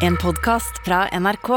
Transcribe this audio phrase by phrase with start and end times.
[0.00, 1.48] En podcast fra NRK.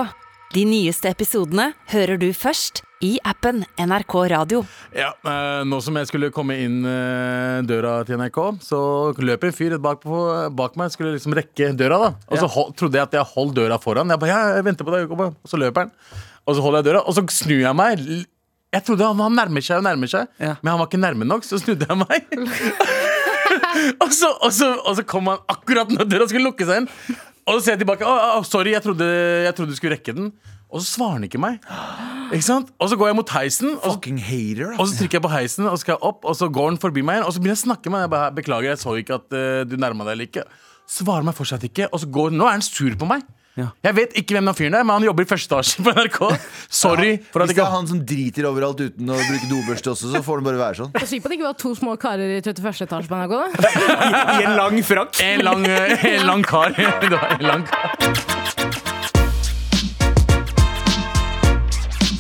[0.54, 4.62] De nyeste episodene hører du først i appen NRK Radio.
[4.96, 8.79] Ja, eh, Nå som jeg skulle komme inn eh, døra til NRK, så
[9.18, 10.20] løper en fyr bak, på,
[10.55, 10.91] bak meg.
[10.93, 12.11] Skulle liksom rekke døra, da.
[12.29, 14.14] Og så hold, trodde jeg at jeg holdt døra foran.
[14.14, 15.96] Jeg bare, ja, jeg venter på deg, Og så løper han.
[16.44, 18.07] Og så holder jeg døra, og så snur jeg meg.
[18.73, 20.55] Jeg trodde han, han nærmer seg og nærmer seg, Ja.
[20.62, 22.28] men han var ikke nærme nok, så snudde jeg meg.
[24.04, 26.89] og, så, og, så, og så kom han akkurat når døra skulle lukke seg inn.
[27.44, 28.07] Og så ser jeg tilbake.
[28.07, 29.07] Oh, oh, sorry, jeg trodde,
[29.43, 30.32] jeg trodde du skulle rekke den.
[30.74, 31.60] Og så svarer han ikke meg.
[32.34, 32.72] Ikke sant?
[32.82, 35.68] Og så går jeg mot heisen, og så, hater, og så trykker jeg på heisen,
[35.70, 37.28] og så skal jeg opp, og så går han forbi meg igjen.
[37.28, 39.76] Og så begynner jeg å snakke med bare, Beklager, jeg så ikke at uh, du
[39.78, 40.48] nærma deg eller ikke.
[40.90, 41.92] Svarer meg fortsatt ikke.
[41.94, 43.28] Og så går Nå er han sur på meg.
[43.54, 43.68] Ja.
[43.86, 46.20] Jeg vet ikke hvem den fyren er, men han jobber i første etasje på NRK.
[46.74, 50.10] Sorry for at Hvis det er han som driter overalt uten å bruke dobørste også,
[50.16, 50.90] så får det bare være sånn.
[50.96, 52.82] Det er sykt på at det ikke var to små karer i 31.
[52.88, 53.36] etasje på NRK.
[53.38, 53.70] da.
[54.40, 55.22] I en lang frakk.
[55.28, 56.74] En lang, en lang kar.
[57.04, 57.94] Det var en lang kar.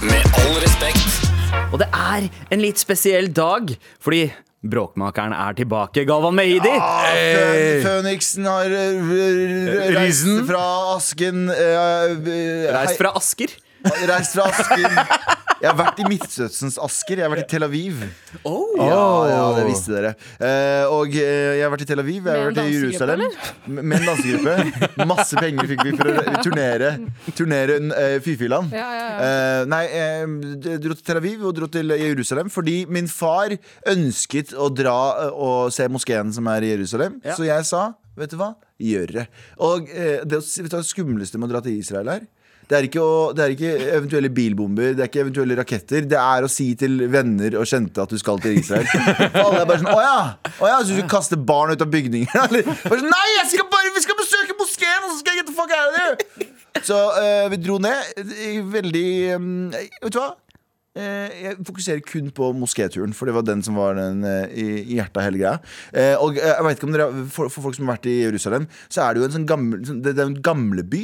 [0.05, 1.19] Med all respekt.
[1.73, 4.27] Og det er en litt spesiell dag, fordi
[4.63, 6.05] bråkmakeren er tilbake.
[6.07, 6.71] Galvan Mehidi.
[6.71, 10.63] Fø- Føniksen har eh, r- reist fra
[10.95, 13.53] asken eh, eh, Reist fra Asker.
[14.07, 14.99] Reist fra asken.
[15.63, 17.21] Jeg har vært i Midtøstens Asker.
[17.21, 18.01] Jeg har vært i Tel Aviv.
[18.43, 18.73] Oh.
[18.75, 20.09] Ja, ja, det visste dere.
[20.43, 22.81] Eh, og eh, jeg har vært i Tel Aviv, jeg har Med en vært i
[22.81, 23.23] Jerusalem.
[23.71, 25.05] M- Med en dansegruppe.
[25.13, 26.89] Masse penger fikk vi for å turnere,
[27.39, 28.75] turnere uh, Fy-fyland.
[28.75, 29.29] Ja, ja, ja.
[29.29, 33.55] Eh, nei, jeg dro til Tel Aviv og dro til Jerusalem fordi min far
[33.95, 34.97] ønsket å dra
[35.29, 37.21] eh, og se moskeen som er i Jerusalem.
[37.23, 37.37] Ja.
[37.39, 37.85] Så jeg sa,
[38.19, 38.51] vet du hva,
[38.83, 39.27] gjør det.
[39.63, 42.17] Og eh, det, å si- vet du hva det skumleste med å dra til Israel
[42.19, 42.27] er?
[42.69, 46.05] Det er, å, det er ikke eventuelle bilbomber, det er ikke eventuelle raketter.
[46.09, 48.87] Det er å si til venner og kjente at du skal til Israel.
[48.87, 50.19] For alle er bare sånn Å ja!
[50.63, 52.31] Å ja, Så du kaster barn ut av bygninger?
[52.47, 55.51] Eller, sånn, Nei, jeg skal bare, vi skal besøke moskeen, og så skal jeg get
[55.51, 56.47] the fuck out of here!
[56.83, 58.31] Så uh, vi dro ned
[58.73, 60.31] veldig um, Vet du hva?
[60.93, 64.19] Eh, jeg fokuserer kun på moskéturen, for det var den som var den,
[64.53, 65.53] i, hjertet av hele greia.
[66.21, 69.01] Og jeg vet ikke om dere for, for folk som har vært i Jerusalem, så
[69.07, 71.01] er det jo en sånn gamle, sånn- Det, det er en gamleby.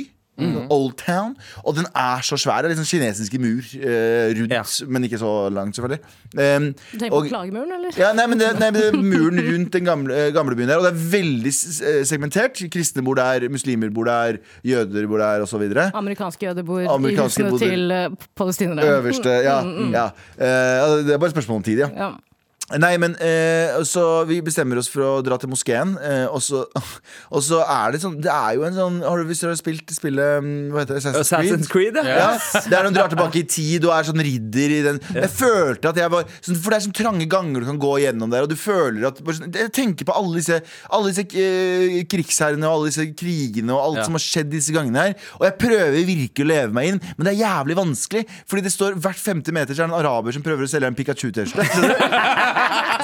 [0.70, 1.36] Old Town.
[1.64, 2.62] Og den er så svær.
[2.62, 4.64] Det er liksom kinesiske mur eh, rundt, Ja.
[4.88, 6.02] men ikke så langt, selvfølgelig.
[6.36, 7.92] Um, Du tenker på og- klagemuren, eller?
[7.98, 10.68] ja, nei, men det, nei, men det er muren rundt den gamle, eh, gamle byen
[10.70, 10.78] der.
[10.78, 12.62] Og det er veldig eh, segmentert.
[12.72, 15.66] Kristne bor der, muslimer bor der, jøder bor der, osv.
[15.94, 17.70] Amerikanske jøder bor Amerikanske i husene boder.
[17.70, 18.98] til uh, palestinere.
[19.00, 19.60] Øverste, ja.
[19.94, 20.06] ja.
[20.40, 21.90] Uh, det er bare et spørsmål om tid, ja.
[21.98, 22.12] Ja.
[22.78, 26.60] Nei, men eh, Så vi bestemmer oss for å dra til moskeen, eh, og, så,
[27.34, 29.60] og så er det sånn Det er jo en sånn har du, Hvis dere har
[29.62, 31.14] spilt spillet mm, Hva heter det?
[31.24, 32.04] Assassin's Creed, ja.
[32.20, 32.28] Ja,
[32.68, 35.32] det er når du drar tilbake i tid og er sånn ridder i den Jeg
[35.34, 38.30] følte at jeg var sånn, For det er sånn trange ganger du kan gå gjennom
[38.34, 40.60] der, og du føler at sånn, Jeg tenker på alle disse
[40.94, 44.06] Alle disse eh, krigsherrene og alle disse krigene og alt Ja.
[44.06, 45.16] som har skjedd disse gangene her.
[45.40, 48.24] Og jeg prøver virkelig å leve meg inn, men det er jævlig vanskelig.
[48.50, 50.88] Fordi det står hvert femte meter så er det en araber som prøver å selge
[50.92, 51.66] en Pikachu-T-skjorte.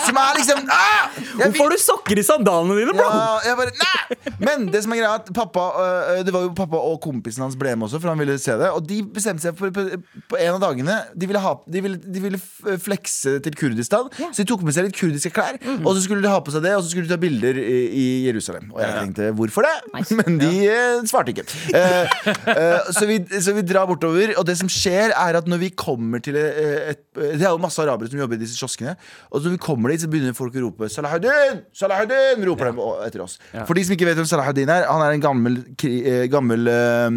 [0.05, 1.15] Som er liksom ah!
[1.35, 3.05] Hvorfor har du sokker i sandalene dine, bro?
[3.05, 4.35] ja, jeg bare, nei!
[4.41, 7.57] Men det som er greia at pappa øh, Det var jo pappa og kompisen hans
[7.59, 8.71] ble med også, for han ville se det.
[8.75, 9.85] Og de bestemte seg for på,
[10.31, 12.41] på en av dagene De ville, ha, de ville, de ville
[12.81, 14.09] flekse til Kurdistan.
[14.25, 15.59] Så de tok med seg litt kurdiske klær.
[15.81, 17.79] Og så skulle de ha på seg det, og så skulle de ta bilder i,
[17.95, 18.69] i Jerusalem.
[18.73, 19.75] Og jeg tenkte hvorfor det?
[20.19, 21.45] Men de eh, svarte ikke.
[21.71, 22.15] Uh,
[22.49, 25.71] uh, så, vi, så vi drar bortover, og det som skjer, er at når vi
[25.77, 28.95] kommer til et, et, Det er jo masse arabere som jobber i disse kioskene.
[29.31, 31.63] Og når vi kommer dit, så begynner folk å rope 'Salahuddin!
[31.73, 33.39] Salahuddin!' roper de etter oss.
[33.65, 37.09] For de som ikke vet hvem Salahuddin er, han er en gammel, eh, gammel eh,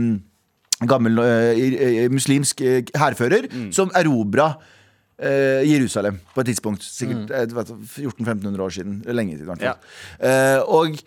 [0.78, 2.60] Gammel uh, muslimsk
[2.94, 3.70] hærfører mm.
[3.74, 4.52] som erobra
[5.18, 6.84] uh, Jerusalem på et tidspunkt.
[6.84, 7.72] Sikkert mm.
[7.96, 9.02] 1400-1500 år siden.
[9.06, 9.42] Lenge siden.
[9.42, 10.28] i hvert fall.
[10.30, 10.98] Eh, og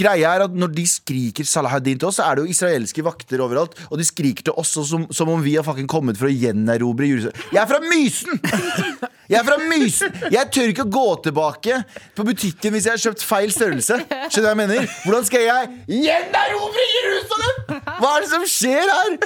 [0.00, 3.42] greia er at når de skriker Salahuddin til oss, så er det jo israelske vakter
[3.44, 3.76] overalt.
[3.90, 7.08] Og de skriker til oss som, som om vi har fucking kommet for å gjenerobre
[7.10, 7.48] Jerusalem.
[7.52, 8.44] Jeg er fra Mysen!
[9.30, 10.14] Jeg er fra Mysen!
[10.34, 11.76] Jeg tør ikke å gå tilbake
[12.18, 14.00] på butikken hvis jeg har kjøpt feil størrelse.
[14.02, 14.88] Skjønner du hva jeg mener?
[15.04, 17.60] Hvordan skal jeg gjenerobre Jerusalem?!
[18.00, 19.18] Hva er det som skjer her?!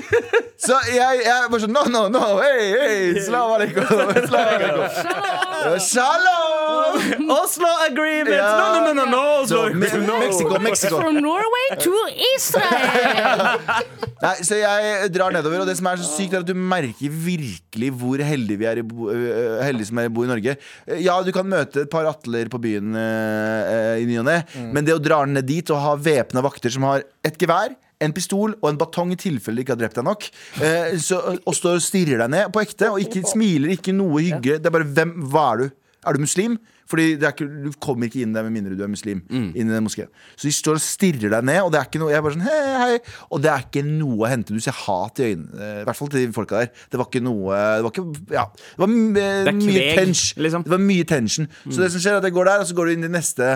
[0.65, 3.85] Så jeg, jeg bare sånn No, no, no, hei, hei, Slav alaikum.
[4.29, 7.31] Slav aleikum Shalom!
[7.35, 8.37] Oslo Agreement!
[8.37, 8.53] Ja.
[8.61, 10.21] No, no, no, no, no, Oslo Agreement, no.
[10.25, 11.01] Mexico, Mexico.
[11.03, 11.95] From Norway to
[12.35, 13.61] Israel!
[14.25, 17.13] Nei, så jeg drar nedover, og det som er så sykt, er at du merker
[17.13, 20.57] virkelig hvor heldige vi er i bo, øh, heldige som er i bo i Norge.
[21.05, 24.41] Ja, du kan møte et par atler på byen uh, i ny og ne,
[24.73, 28.15] men det å dra ned dit og ha væpna vakter som har et gevær en
[28.15, 30.29] pistol og en batong i tilfelle de ikke har drept deg nok.
[30.65, 34.25] Eh, så, og står og stirrer deg ned på ekte og ikke smiler, ikke noe
[34.27, 34.59] hygge.
[34.59, 35.67] Det er bare hvem, hva er du?
[36.05, 36.59] Er du muslim?
[36.91, 39.23] Fordi det ikke, Du kommer ikke inn der med mindre du er muslim.
[39.33, 42.01] Inn i den moskeen Så de står og stirrer deg ned, og det er ikke
[42.03, 42.99] noe Jeg er bare sånn, hei, hei
[43.31, 44.53] Og det er ikke noe å hente.
[44.53, 45.55] Du ser hat i øynene.
[45.57, 46.73] eh, I hvert fall til de folka der.
[46.93, 48.45] Det var ikke noe Det var ikke Ja.
[48.53, 50.43] Det var det eh, mye kveg, tension.
[50.45, 50.67] liksom.
[50.69, 51.49] Det var mye tension.
[51.71, 53.15] Så det som skjer, er at jeg går der, og så går du inn i
[53.17, 53.55] neste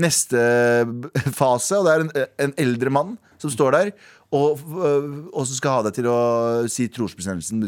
[0.00, 0.40] Neste
[1.36, 2.12] fase, og det er en,
[2.46, 3.90] en eldre mann som står der.
[4.32, 6.20] Og, øh, og som skal ha deg til å
[6.72, 7.66] si trosbestemmelsen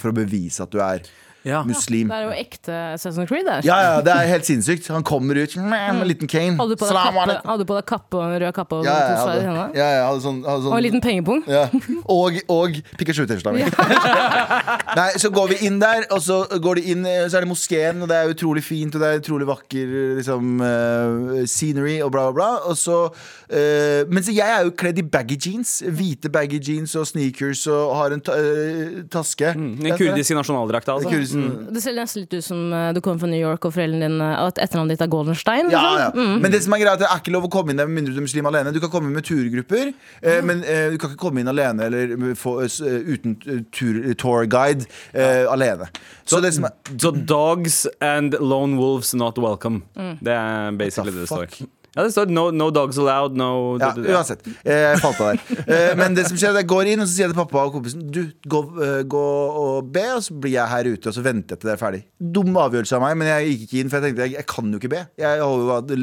[0.00, 1.02] for å bevise at du er
[1.46, 1.62] Ja.
[1.66, 2.08] muslim.
[2.10, 3.46] Det er jo ekte Assassin's Creed.
[3.46, 3.62] Der.
[3.66, 4.88] Ja, ja, det er helt sinnssykt.
[4.90, 6.56] Han kommer ut med en liten cane.
[6.58, 8.84] Hadde du på deg Salam kappe, hadde på deg kappe og en rød kappe og
[8.88, 9.44] Ja, ja, hadde,
[9.78, 11.44] ja, ja, hadde sånn, hadde sånn Og en liten pengepung?
[11.46, 11.64] ja.
[12.10, 13.62] Og, og Pikachu-T-skjorta mi.
[14.98, 18.02] Nei, så går vi inn der, og så går de inn Så er det moskeen,
[18.02, 22.26] og det er utrolig fint, og det er utrolig vakker liksom, uh, scenery og bla,
[22.30, 22.48] bla, bla.
[22.70, 25.76] Og så uh, Men så jeg er jo kledd i baggy jeans.
[25.86, 29.52] Hvite baggy jeans og sneakers og har en ta uh, taske.
[29.56, 31.12] Den kurdiske nasjonaldrakta, altså.
[31.12, 31.35] Kurdisk-
[31.74, 34.30] Det ser nesten litt ut som eh, du kommer fra New York og foreldrene dine
[34.40, 35.70] At etternavnet ditt er Goldenstein.
[35.72, 36.08] Ja, ja.
[36.14, 36.40] Mm.
[36.42, 38.14] Men det som er greit, det er ikke lov å komme inn der med mindre
[38.14, 38.72] du er muslim alene.
[38.74, 39.92] Du kan komme med turgrupper,
[40.22, 44.00] eh, men eh, du kan ikke komme inn alene eller få, uh, uten eh, tur,
[44.18, 45.88] tourguide uh, alene.
[46.26, 49.82] Så det som er Så dogs and lone wolves not welcome.
[49.96, 50.16] Mm.
[50.24, 51.66] Det er basically det det står.
[51.96, 53.46] Ja, det står no, no dogs allowed, no
[53.80, 54.42] ja, uansett.
[54.68, 55.62] Eh, Jeg falt av der.
[55.64, 57.62] Eh, Men det som skjer, er jeg går inn og så sier jeg til pappa
[57.66, 58.20] og kompisen Du,
[58.52, 59.22] gå, eh, gå
[59.62, 61.80] og be, og så blir jeg her ute, og så venter jeg til det er
[61.80, 62.02] ferdig.
[62.36, 64.68] Dum avgjørelse av meg, men jeg gikk ikke inn, for jeg tenkte jeg, jeg kan
[64.76, 65.04] jo ikke be.
[65.22, 65.94] Jeg har jo hatt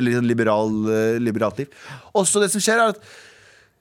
[0.00, 0.76] veldig sånn liberal,
[1.24, 1.80] liberalt liv.
[2.12, 3.00] Og så det som skjer, er at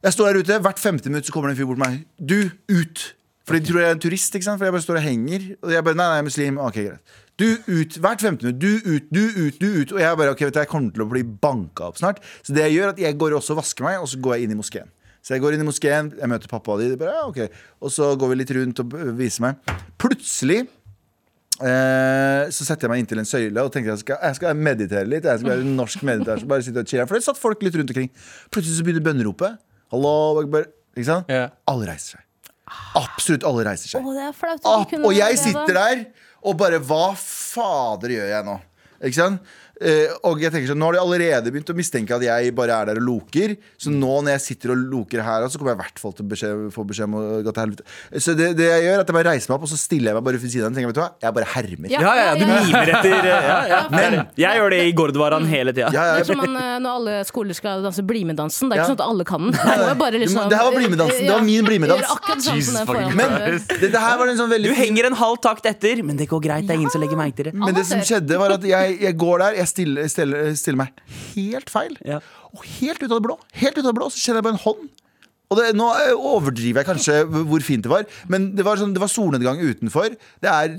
[0.03, 1.99] jeg står her ute, hvert femte minutt så kommer det en fyr bort til meg.
[2.19, 2.39] Du,
[2.79, 3.03] ut!
[3.43, 4.59] For de tror jeg er en turist, ikke sant?
[4.59, 5.45] For jeg bare står og henger.
[5.59, 6.59] Og jeg bare, nei, nei, jeg er muslim.
[6.63, 7.17] Ok, greit.
[7.41, 8.59] Du ut, hvert femte minutt.
[8.61, 9.95] Du ut, du ut, du ut.
[9.95, 12.21] Og jeg bare, ok, vet du, jeg kommer til å bli banka opp snart.
[12.45, 14.47] Så det jeg gjør, at jeg går også og vasker meg, og så går jeg
[14.47, 14.93] inn i moskeen.
[15.23, 17.59] Så jeg går inn i moskeen, jeg møter pappa og de, de bare, ja, ok.
[17.81, 19.75] Og så går vi litt rundt og viser meg.
[20.01, 20.65] Plutselig
[21.61, 25.05] Eh, så setter jeg meg inntil en søyle og tenker jeg skal, jeg skal meditere
[25.05, 25.27] litt.
[25.29, 26.49] Jeg skal være en norsk meditasjon.
[26.49, 27.05] Bare sitte og chille.
[27.09, 28.09] For det satt folk litt rundt omkring.
[28.53, 29.59] Plutselig så begynner bønneropet.
[29.93, 30.65] Hallo, Akbar.
[30.97, 31.29] Ikke sant?
[31.31, 31.53] Yeah.
[31.69, 32.51] Alle reiser seg.
[32.97, 34.05] Absolutt alle reiser seg.
[34.65, 36.05] Oh, kunne og jeg sitter der
[36.43, 38.57] og bare Hva fader gjør jeg nå?
[39.03, 39.53] Ikke sant?
[39.81, 42.75] Eh, og jeg tenker sånn, Nå har de allerede begynt å mistenke at jeg bare
[42.77, 43.55] er der og loker.
[43.81, 46.27] Så nå når jeg sitter og loker her, så kommer jeg i hvert fall til
[46.27, 47.85] å få beskjed om å gå til helvete.
[48.21, 50.11] Så det, det jeg gjør, er at jeg bare reiser meg opp og så stiller
[50.11, 50.77] jeg meg bare ved siden av den.
[50.77, 51.09] Tenker, vet du hva?
[51.25, 51.93] Jeg bare hermer.
[51.93, 52.03] Ja.
[52.03, 53.81] Ja, ja, du mimer etter eh, ja, ja.
[53.97, 55.89] Men Jeg gjør det i Gordvaran hele tida.
[55.95, 58.69] ja, ja, som man, eh, når alle skoler skal danse BlimE-dansen.
[58.69, 59.57] Det er ikke sånn at alle kan den.
[59.57, 61.25] Det liksom, det her var BlimE-dansen.
[61.25, 62.05] Det var min BlimE-dans.
[62.45, 62.61] Sånn
[64.37, 66.67] sånn Du henger en halv takt etter, men det går greit.
[66.67, 67.55] Det er ingen som legger merke til det.
[67.57, 71.03] Men det som skjedde var at jeg, jeg går der, jeg stiller, stiller, stiller meg
[71.33, 71.97] helt feil.
[72.07, 72.21] Ja.
[72.53, 74.53] Og helt ut av det blå, helt ut av det blå så kjenner jeg på
[74.55, 74.91] en hånd.
[75.53, 78.93] Og det, Nå eh, overdriver jeg kanskje hvor fint det var, men det var, sånn,
[78.95, 80.15] det var solnedgang utenfor.
[80.43, 80.73] Det er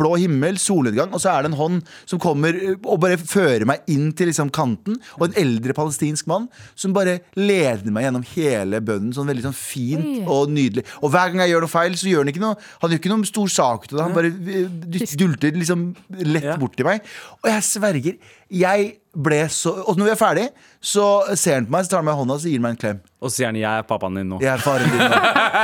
[0.00, 1.80] blå himmel, solnedgang, og så er det en hånd
[2.10, 4.98] som kommer og bare fører meg inn til liksom kanten.
[5.18, 9.14] Og en eldre palestinsk mann som bare leder meg gjennom hele bønnen.
[9.16, 10.86] Sånn veldig sånn fint og nydelig.
[11.00, 13.12] Og hver gang jeg gjør noe feil, så gjør han ikke noe Han gjør ikke
[13.12, 14.04] noe stor sak ut av det.
[14.08, 15.88] Han bare eh, dulter liksom
[16.26, 17.06] lett bort til meg.
[17.42, 18.36] Og jeg sverger.
[18.50, 20.44] Jeg ble så Og når vi er ferdig,
[20.80, 21.04] så
[21.38, 23.00] ser han på meg, så tar han meg i hånda og gir meg en klem.
[23.20, 24.40] Og sier han 'jeg er pappaen din nå'.
[24.40, 25.18] Jeg er faren din nå.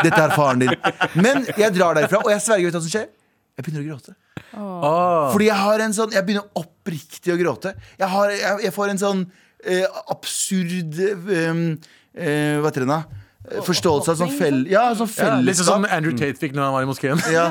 [0.06, 0.74] Dette er faren din.
[1.14, 3.08] Men jeg drar derfra, og jeg sverger, vet du hva som skjer?
[3.56, 4.14] Jeg begynner å gråte.
[4.56, 5.32] Oh.
[5.32, 7.74] Fordi jeg har en sånn Jeg begynner oppriktig å gråte.
[7.98, 9.22] Jeg, har, jeg, jeg får en sånn
[9.64, 11.54] eh, absurd eh,
[12.14, 13.00] eh, Hva heter det da?
[13.46, 14.58] Eh, Forståelse av sånn fell...
[14.70, 15.86] Ja, sånn Ja, litt sånn som.
[15.92, 17.22] Andrew Tate fikk når han var i moskeen.
[17.36, 17.44] Ja,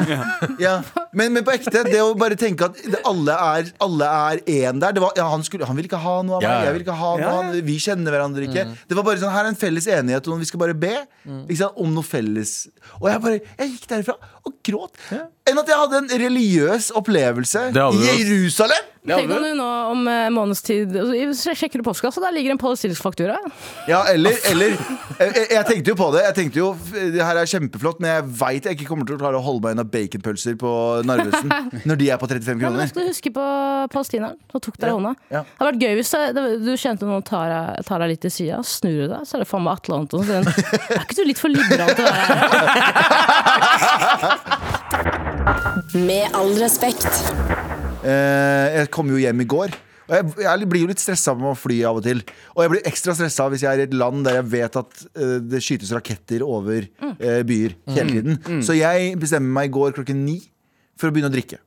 [0.59, 0.73] ja.
[1.15, 4.95] Men, men på ekte, det å bare tenke at alle er Alle er én der.
[4.97, 6.97] Det var, ja, han, skulle, han vil ikke ha noe av meg, jeg vil ikke
[6.99, 7.61] ha noe av han.
[7.69, 8.65] Vi kjenner hverandre ikke.
[8.89, 10.93] Det var bare sånn, Her er en felles enighet om vi skal bare be
[11.45, 12.55] ikke sant, om noe felles.
[13.01, 14.99] Og jeg bare, jeg gikk derifra og gråt.
[15.45, 18.33] Enn at jeg hadde en religiøs opplevelse Det hadde i du.
[18.33, 18.91] Jerusalem!
[19.05, 22.57] Tenk om du nå om en måneds tid altså, sjekker du postkassa, der ligger en
[22.57, 23.35] palestinsk faktura.
[23.85, 26.23] Ja, eller, eller jeg, jeg- jeg tenkte jo på det.
[26.25, 29.21] Jeg tenkte jo, Det her er kjempeflott, men jeg veit jeg ikke kommer til å
[29.21, 30.71] klare å holde meg unna baconpølser på
[31.05, 31.53] Narvesen
[31.91, 32.89] når de er på 35 Ja, men kroner.
[32.89, 33.45] skal du huske på
[33.93, 35.13] palestineren som tok deg i hånda.
[35.29, 35.43] Ja.
[35.45, 38.33] Det hadde vært gøy hvis det, du kjente noen tar deg, tar deg litt til
[38.39, 40.49] sida, snur du deg, så er det faen meg Atle Antonsen.
[40.95, 42.49] Er ikke du litt for liberal til å være her?
[45.95, 47.07] Med all respekt.
[48.03, 49.75] Eh, jeg kom jo hjem i går.
[50.05, 52.19] Og jeg, jeg blir jo litt stressa med å fly av og til.
[52.53, 55.05] Og jeg blir ekstra stressa hvis jeg er i et land der jeg vet at
[55.15, 58.61] eh, det skytes raketter over eh, byer hele tiden.
[58.65, 60.41] Så jeg bestemmer meg i går klokken ni
[60.99, 61.61] for å begynne å drikke.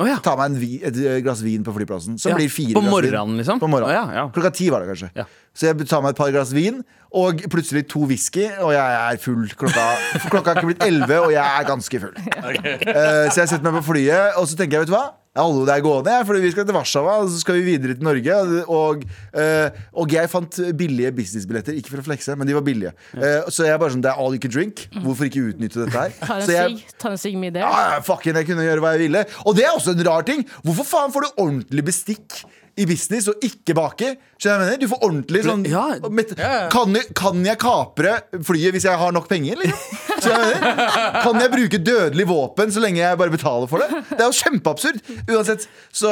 [0.00, 0.20] Å ja.
[0.22, 2.14] Ta meg en vi, et glass vin på flyplassen.
[2.20, 3.40] Som Ja, blir fire på glass morgenen, vin.
[3.42, 3.58] liksom?
[3.60, 3.90] På morgenen.
[3.90, 4.28] Å ja, ja.
[4.32, 5.10] Klokka ti var det kanskje.
[5.18, 5.26] Ja.
[5.56, 9.16] Så jeg tar meg et par glass vin, og plutselig to whisky, og jeg er
[9.22, 9.48] full.
[9.58, 9.86] Klokka,
[10.30, 12.14] klokka er ikke blitt elleve, og jeg er ganske full.
[12.20, 15.08] Eh, så jeg setter meg på flyet, og så tenker jeg, vet du hva?
[15.38, 17.94] Hallo, det er gående, jeg, fordi vi skal til Warszawa, og så skal vi videre
[17.94, 18.38] til Norge.
[18.74, 19.04] Og,
[19.38, 22.90] eh, og jeg fant billige businessbilletter, ikke for å flekse, men de var billige.
[23.14, 24.86] Eh, så jeg bare sånn, det er all you can drink.
[25.02, 26.14] Hvorfor ikke utnytte dette her?
[26.22, 27.62] Ta en sig jeg, sigg, ta en sigg med det.
[27.66, 29.22] ah, fucken, jeg kunne gjøre hva jeg ville.
[29.46, 30.42] Og det er også en rar ting.
[30.66, 32.42] Hvorfor faen får du ordentlig bestikk?
[32.80, 34.14] I business og ikke bake.
[34.40, 34.80] Skjønner du jeg mener?
[34.80, 36.68] Du får ordentlig sånn Ja.
[36.72, 38.12] kan, jeg, kan jeg kapre
[38.46, 39.58] flyet hvis jeg har nok penger?
[39.60, 39.98] Liksom?
[40.20, 41.20] Skjønner jeg mener?
[41.24, 44.00] Kan jeg bruke dødelig våpen så lenge jeg bare betaler for det?
[44.10, 45.00] Det er jo kjempeabsurd.
[45.34, 45.66] Uansett.
[45.92, 46.10] Så,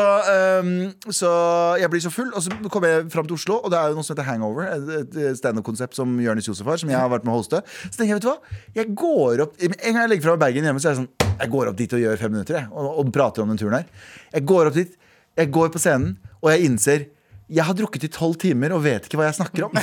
[0.61, 0.73] um,
[1.15, 1.33] så
[1.81, 3.99] jeg blir så full, og så kommer jeg fram til Oslo, og det er jo
[3.99, 4.69] noe som heter Hangover.
[4.77, 7.63] Et, et standup-konsept som Jonis Josef har, som jeg har vært med å hoste.
[7.89, 8.61] Så tenker jeg, vet du hva?
[8.79, 11.35] Jeg går opp En gang jeg legger fra meg bagen hjemme, så er jeg sånn
[11.39, 13.77] Jeg går opp dit og gjør fem minutter, jeg, og, og prater om den turen
[13.81, 13.87] her.
[14.35, 14.97] Jeg går opp dit,
[15.39, 17.07] jeg går på scenen, og jeg innser
[17.49, 19.77] jeg har drukket i tolv timer og vet ikke hva jeg snakker om.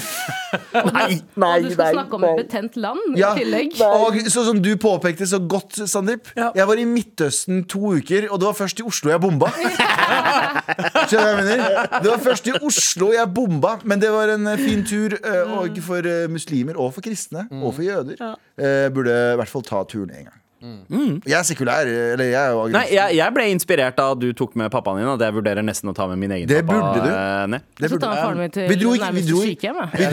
[0.94, 3.80] Nei, nei, Og du skal snakke om et betent land Ja, i tillegg.
[3.82, 6.30] og så som du påpekte så godt, Sandeep.
[6.38, 9.50] Jeg var i Midtøsten to uker, og det var først i Oslo jeg bomba.
[11.10, 11.90] Skjønner du hva jeg mener?
[12.06, 15.18] Det var først i Oslo jeg bomba, men det var en eh, fin tur.
[15.18, 18.22] eh, Og for eh, muslimer og for kristne og for jøder.
[18.22, 18.34] Ja.
[18.94, 20.42] Burde i hvert fall ta turen en gang.
[21.26, 24.28] Jeg er sekulær, eller jeg er jo Nei, jeg, jeg ble inspirert av at du
[24.34, 26.94] tok med pappaen din, At jeg vurderer nesten å ta med min egen Det pappa
[26.94, 27.12] burde du.
[27.14, 27.62] eh, ned.
[27.80, 28.10] Det burde-
[28.56, 28.68] du.
[28.70, 29.22] Vi dro vi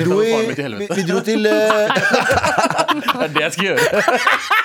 [0.04, 0.18] dro.
[0.48, 1.42] Vi til vi, dro til
[3.12, 4.02] Det er det jeg skal gjøre.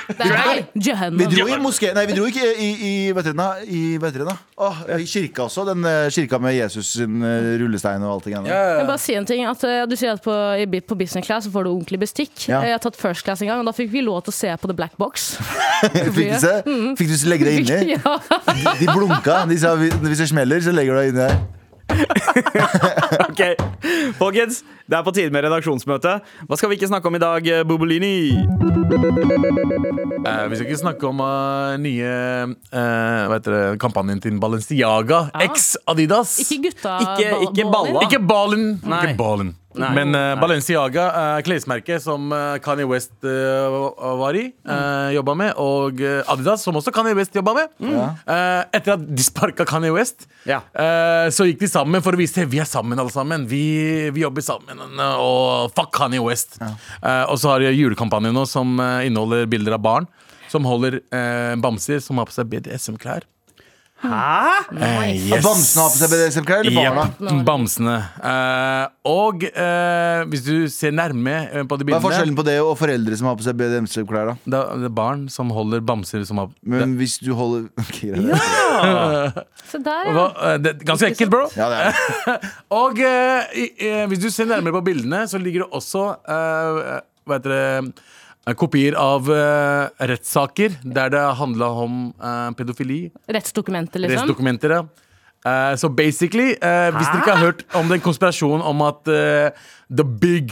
[0.07, 1.19] Det er Jehannam.
[1.19, 3.29] Vi dro i moské Nei, vi dro ikke i, i, vet
[3.67, 4.35] i, vet dere?
[4.57, 5.65] Åh, I kirka også.
[5.67, 8.53] Den eh, kirka med Jesus sin eh, rullestein og alt det greiene.
[8.53, 11.27] Jeg vil bare si en ting at eh, Du sier at på, i, på business
[11.27, 12.33] class så får du ordentlig bestikk.
[12.47, 12.61] Ja.
[12.65, 14.55] Jeg har tatt first class en gang, og da fikk vi lov til å se
[14.57, 15.29] på The Black Box.
[16.17, 16.55] Fikk du se?
[16.97, 17.97] Fikk du legge deg inni?
[17.97, 18.17] ja.
[18.47, 19.43] De, de blunka.
[19.49, 21.39] De sa hvis det smeller, så legger du deg inni der.
[23.27, 23.41] Ok,
[24.17, 26.13] Folkens, det er på tide med redaksjonsmøte.
[26.49, 28.13] Hva skal vi ikke snakke om i dag, eh, Bobolini?
[30.27, 32.11] Eh, vi skal ikke snakke om uh, nye
[32.47, 36.37] uh, hva heter det, kampanjen til Balenciaga x Adidas.
[36.43, 37.93] Ikke gutta Ikke- ba- ikke ballen.
[37.93, 38.05] balla.
[38.07, 38.67] Ikke Ballen.
[38.83, 39.01] Nei.
[39.07, 39.53] Ikke ballen.
[39.77, 39.89] Nei.
[39.93, 43.77] Men uh, Balenciaga, uh, klesmerket som uh, Kanye West eh,
[44.19, 47.75] var i, uh, jobba med, og eh, Adidas, som også Kanye West jobba med.
[47.83, 50.61] Eh, etter at de sparka Kanye West, Ja.
[50.73, 53.45] eh, så gikk de sammen for å vise vi er sammen, alle sammen.
[53.49, 53.63] Vi,
[54.15, 56.57] vi jobber sammen, eh, og fuck Kanye West.
[56.61, 60.09] Eh, og så har de julekampanjen nå som eh, inneholder bilder av barn.
[60.51, 63.25] Som holder eh, bamser som har på seg BDSM-klær.
[63.97, 64.77] Hæ?
[64.77, 65.31] Nice.
[65.33, 67.05] At Bamsene har på seg BDSM-klær, eller barna?
[67.17, 67.39] Yep.
[67.47, 67.95] bamsene.
[68.29, 72.45] Eh, og eh, hvis du ser nærme eh, på de bildene Hva er forskjellen på
[72.45, 74.29] det og foreldre som har på seg BDSM-klær?
[74.29, 74.35] da?
[74.45, 77.97] det er det er barn som holder bamser som har Men hvis du holder Ok,
[78.13, 79.41] greit.
[79.71, 80.53] Så der, Hva, ja.
[80.53, 81.47] eh, det er ganske ekkelt, bro.
[81.57, 82.37] Ja, det er det.
[82.83, 87.01] Og eh, i- eh, hvis du ser nærmere på bildene, så ligger det også eh,
[87.27, 87.89] Hva heter det eh,
[88.55, 93.09] Kopier av uh, rettssaker der det handla om uh, pedofili.
[93.27, 94.23] Rettsdokumenter, liksom.
[94.23, 94.85] Rettsdokumenter, ja.
[95.47, 99.51] Uh, Så basically, eh, hvis dere ikke har hørt om den konspirasjonen om at eh,
[99.89, 100.51] the big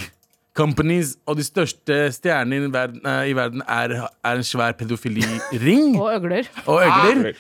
[0.56, 3.94] companies og de største stjernene i verden, eh, i verden er,
[4.24, 6.48] er en svær pedofiliring Og øgler.
[6.66, 7.34] og øgler,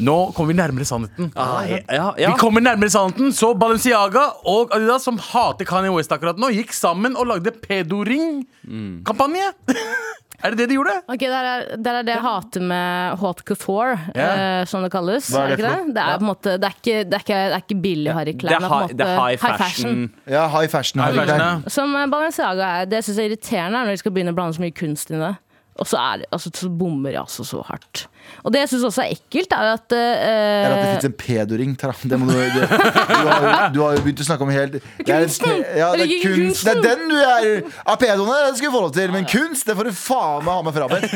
[0.00, 1.32] nå kommer vi nærmere sannheten.
[1.36, 1.82] Ah, ja,
[2.18, 2.30] ja.
[2.32, 6.72] Vi kommer nærmere sannheten, så Balenciaga og Adidas, som hater Kanye West akkurat nå, gikk
[6.76, 9.52] sammen og lagde pedoring-kampanje.
[10.42, 10.94] er det det de gjorde?
[11.08, 14.62] Ok, Der er, der er det jeg hater med haute couture, yeah.
[14.62, 15.28] uh, som det kalles.
[15.32, 15.94] Hva er det ikke for noe?
[15.96, 18.12] Det er på en måte Det er ikke, det er ikke, det er ikke billig
[18.16, 18.56] harry Det klær.
[18.56, 20.10] er, det er på en high, det måte high fashion.
[20.26, 21.02] Ja, high fashion.
[21.04, 21.70] High fashion, Mm.
[21.78, 24.36] Som eh, Balenciaga er, det syns jeg er irriterende er når de skal begynne å
[24.36, 25.34] blande så mye kunst inn i det.
[25.80, 28.02] Og så, er det, altså, så bommer jeg altså så hardt.
[28.44, 31.14] Og det jeg syns også er ekkelt, er at Det er at det fins en
[31.22, 31.72] pedoring.
[31.80, 31.94] Tara.
[31.96, 34.82] Det må du, det, du, har, du har jo begynt å snakke om helt det
[35.08, 35.64] er Kunsten!
[35.78, 37.48] Ja, det, er kunst, det er den du er
[37.88, 40.52] Av pedoene det skal vi få lov til, men kunst det får du faen meg
[40.52, 41.06] ha med frabedt.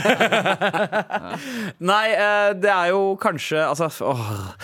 [1.93, 4.55] Nei, eh, det er jo kanskje Altså, åh.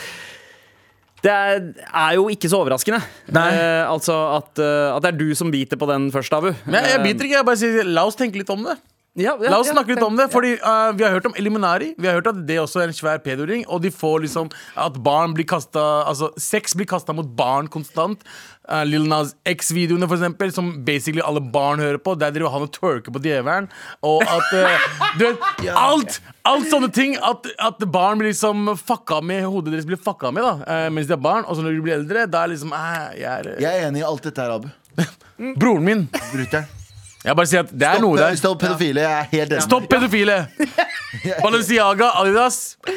[1.22, 2.98] Det er, er jo ikke så overraskende.
[3.34, 3.48] Nei.
[3.54, 6.50] Eh, altså at, eh, at det er du som biter på den først, Abu.
[6.64, 8.74] Men jeg, jeg biter ikke, jeg bare sier la oss tenke litt om det.
[9.12, 11.34] Ja, ja, La oss ja, snakke litt om det, fordi uh, vi har hørt om
[11.36, 11.90] Eliminari.
[12.00, 13.66] Vi har hørt at det også er en svær pedoring.
[13.68, 14.48] Og de får liksom
[14.80, 18.24] at barn blir kasta Altså sex blir kasta mot barn konstant.
[18.64, 22.16] Uh, Lil Nas X-videoene, for eksempel, som basically alle barn hører på.
[22.16, 23.68] Der driver han og twerker på djevelen.
[24.00, 24.90] Og at uh,
[25.20, 26.22] Du vet, alt!
[26.48, 27.18] Alt sånne ting.
[27.20, 31.18] At, at barn blir liksom fucka med, hodet deres blir fucka med da mens de
[31.18, 31.44] er barn.
[31.44, 34.08] Og så når de blir eldre, da er liksom jeg er, Jeg er enig i
[34.08, 34.72] alt dette her, Abu.
[35.60, 36.08] Broren min.
[36.32, 36.80] Brutter'n.
[37.22, 38.36] Jeg bare sier at det er Stopp, noe der.
[38.40, 39.02] stopp pedofile.
[39.04, 39.62] Jeg er helt enig.
[39.62, 40.36] Stopp pedofile!
[41.44, 42.56] Balenciaga, Adidas,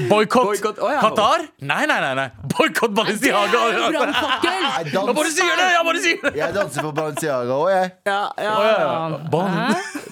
[0.09, 0.47] boikott.
[0.49, 1.01] Boykott, ja.
[1.03, 1.43] Qatar?
[1.61, 2.13] Nei, nei, nei.
[2.17, 2.25] nei.
[2.55, 3.59] Boikott Balenciaga!
[3.75, 5.67] Jeg bare sier det!
[5.75, 6.31] Jeg bare sier det!
[6.39, 7.91] Jeg danser for Balenciaga òg, jeg.
[8.09, 8.55] Ja, ja.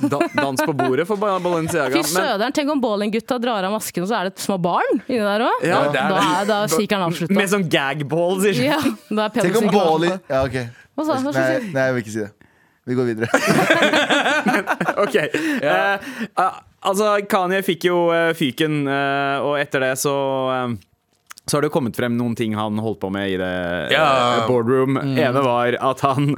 [0.04, 1.96] Da, dans på bordet for Balenciaga.
[1.98, 5.24] Fy søderen, tenk om bowlinggutta drar av masken, og så er det små barn inni
[5.24, 5.66] der òg.
[5.66, 7.34] Ja, da, er- da er sikeren avslutta.
[7.40, 10.62] med sånn gagball, sier Ja, er Tenk om bowling Ja, ok.
[10.94, 11.32] Hva sa du?
[11.34, 12.32] Nei, du nei, jeg vil ikke si det.
[12.86, 13.30] Vi går videre.
[15.04, 15.16] Ok.
[15.64, 15.98] Ja.
[16.40, 20.14] Uh, altså, Kanye fikk jo uh, fyken, uh, og etter det så
[21.44, 23.50] så har det jo kommet frem noen ting han holdt på med i det
[23.92, 24.46] Ja.
[24.48, 24.94] boardroom.
[24.96, 25.18] boardroom.
[25.20, 26.30] ene var at han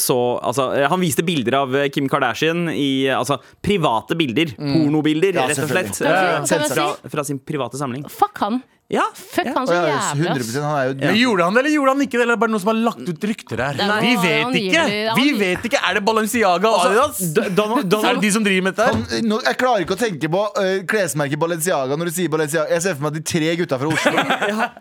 [0.00, 4.54] så Altså, han viste bilder av Kim Kardashian i altså, private bilder.
[4.56, 6.00] Pornobilder, Ja, rett og slett.
[6.00, 6.40] Ja,
[6.72, 8.08] fra, fra sin private samling.
[8.08, 8.62] Fuck han.
[8.88, 9.02] Ja.
[9.12, 10.30] Fuck han så ja, jævlig.
[10.32, 10.48] ass.
[10.48, 12.22] 100% Han er jo Men gjorde han det, eller gjorde han ikke det?
[12.24, 13.74] Eller er det bare noen som har lagt ut rykter her?
[13.76, 13.98] Nei.
[14.00, 14.84] Vi vet ikke!
[14.84, 17.18] angivelig- Vi vet ikke, Er det Balenciaga og Adidas?
[17.36, 18.86] D- Donald, Er det Donald, de som driver med dette?
[18.88, 18.94] her?
[19.18, 22.70] Han, nå, jeg klarer ikke å tenke på uh, klesmerket Balenciaga når du sier Balenciaga.
[22.72, 24.24] Jeg ser for meg de tre gutta fra Oslo.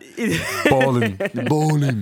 [0.72, 1.18] Balen
[1.52, 2.02] Balling.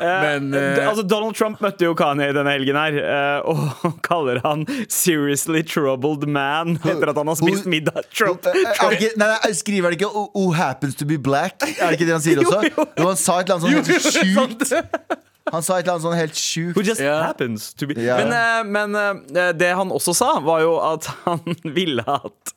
[0.00, 4.40] Men D- eh, altså Donald Trump møtte jo Kanye denne helgen her, eh, og kaller
[4.44, 8.08] han 'seriously troubled man' etter at han har spist middag.
[8.12, 8.46] Trump.
[8.46, 11.62] Eh, Er ikke, nei, nei, skriver han ikke oh, oh happens to be black'?
[11.78, 12.62] Er det ikke det han sier også?
[12.70, 15.18] Jo, han sa et eller annet sånn helt sjukt.
[15.50, 16.40] Han sa et eller annet sånn helt
[16.76, 17.24] Who just yeah.
[17.26, 18.20] happens to be yeah.
[18.22, 22.54] Men, eh, men eh, det han også sa, var jo at han ville at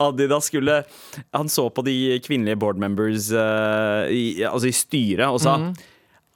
[0.00, 0.78] Adidas skulle
[1.36, 5.58] Han så på de kvinnelige board members eh, i, altså i styret og sa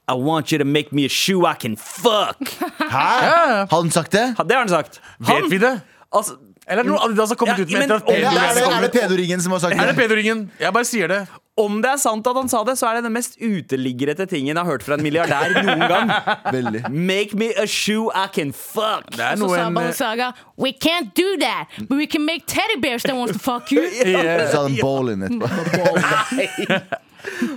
[0.09, 2.37] I want you to make me a shoe I can fuck.
[2.79, 3.67] Hæ?
[3.71, 4.35] Har han sagt det?
[4.39, 5.01] Det har han sagt.
[5.19, 5.81] vet vi det?
[6.15, 8.29] Altså, Eller er det noe Adidas har kommet Ja, ut med men- etter at Eller
[8.41, 10.03] er det, er det pedoringen som har sagt Er det det?
[10.03, 10.51] pedoringen?
[10.61, 11.27] Jeg bare sier det.
[11.57, 14.57] om det er sant at han sa det, så er det den mest uteliggerete tingen
[14.57, 16.11] jeg har hørt fra en milliardær noen gang.
[16.57, 16.81] Veldig.
[16.91, 19.05] Make me a shoe I can fuck.
[19.13, 22.47] Det er Så noe sa en Balenciaga We can't do that, but we can make
[22.47, 23.83] teddy bears that wants to fuck you.
[24.05, 25.49] eh, Så sa han balling etterpå.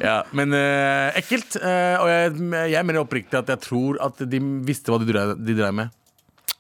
[0.02, 1.56] Ja, men eh, ekkelt.
[1.60, 2.34] eh, og jeg,
[2.74, 5.94] jeg mener oppriktig at jeg tror at de visste hva de drev, de drev med.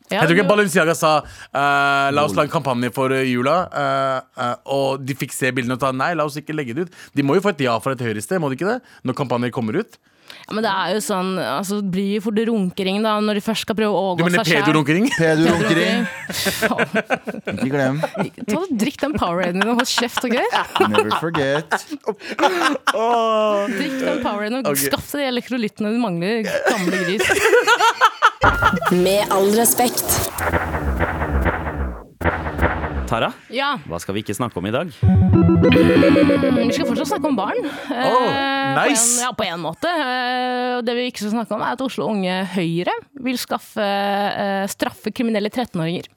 [0.08, 3.58] Ja, Jeg tror ikke Balenciaga sa eh, La oss lage en kampanje for eh, jula.
[3.76, 6.86] eh, eh, og de fikk se bildene og ta nei, la oss ikke legge det
[6.88, 6.94] ut.
[7.18, 8.78] De må jo få et ja fra et høyrested, må de ikke det?
[9.04, 9.98] Når kampanjer kommer ut.
[10.48, 13.44] Ja, men det er jo sånn altså, Det blir jo fort runkering da når de
[13.44, 15.06] først skal prøve å overgå seg mener Du mener pedorunkering?
[15.20, 16.06] Pedorunkering.
[17.58, 18.00] Ikke glem.
[18.48, 20.38] Ta og Drikk den Poweraden din og hold kjeft, OK?
[20.88, 21.68] Never forget.
[23.76, 24.88] Drikk den Poweraden og okay.
[24.88, 27.28] skaff deg de elektrolyttene du mangler, gamle gris.
[28.96, 30.08] Med all respekt.
[33.08, 34.90] Tara, Ja, hva skal vi ikke snakke om i dag?
[34.92, 37.62] vi skal fortsatt snakke om barn.
[37.64, 38.26] Oh,
[38.76, 39.06] nice.
[39.06, 39.88] på en, ja, på en måte.
[39.88, 42.94] Eh, Det vi ikke skal snakke om, er at Oslo Unge Høyre
[43.24, 46.10] vil skaffe eh, straffe kriminelle 13-åringer.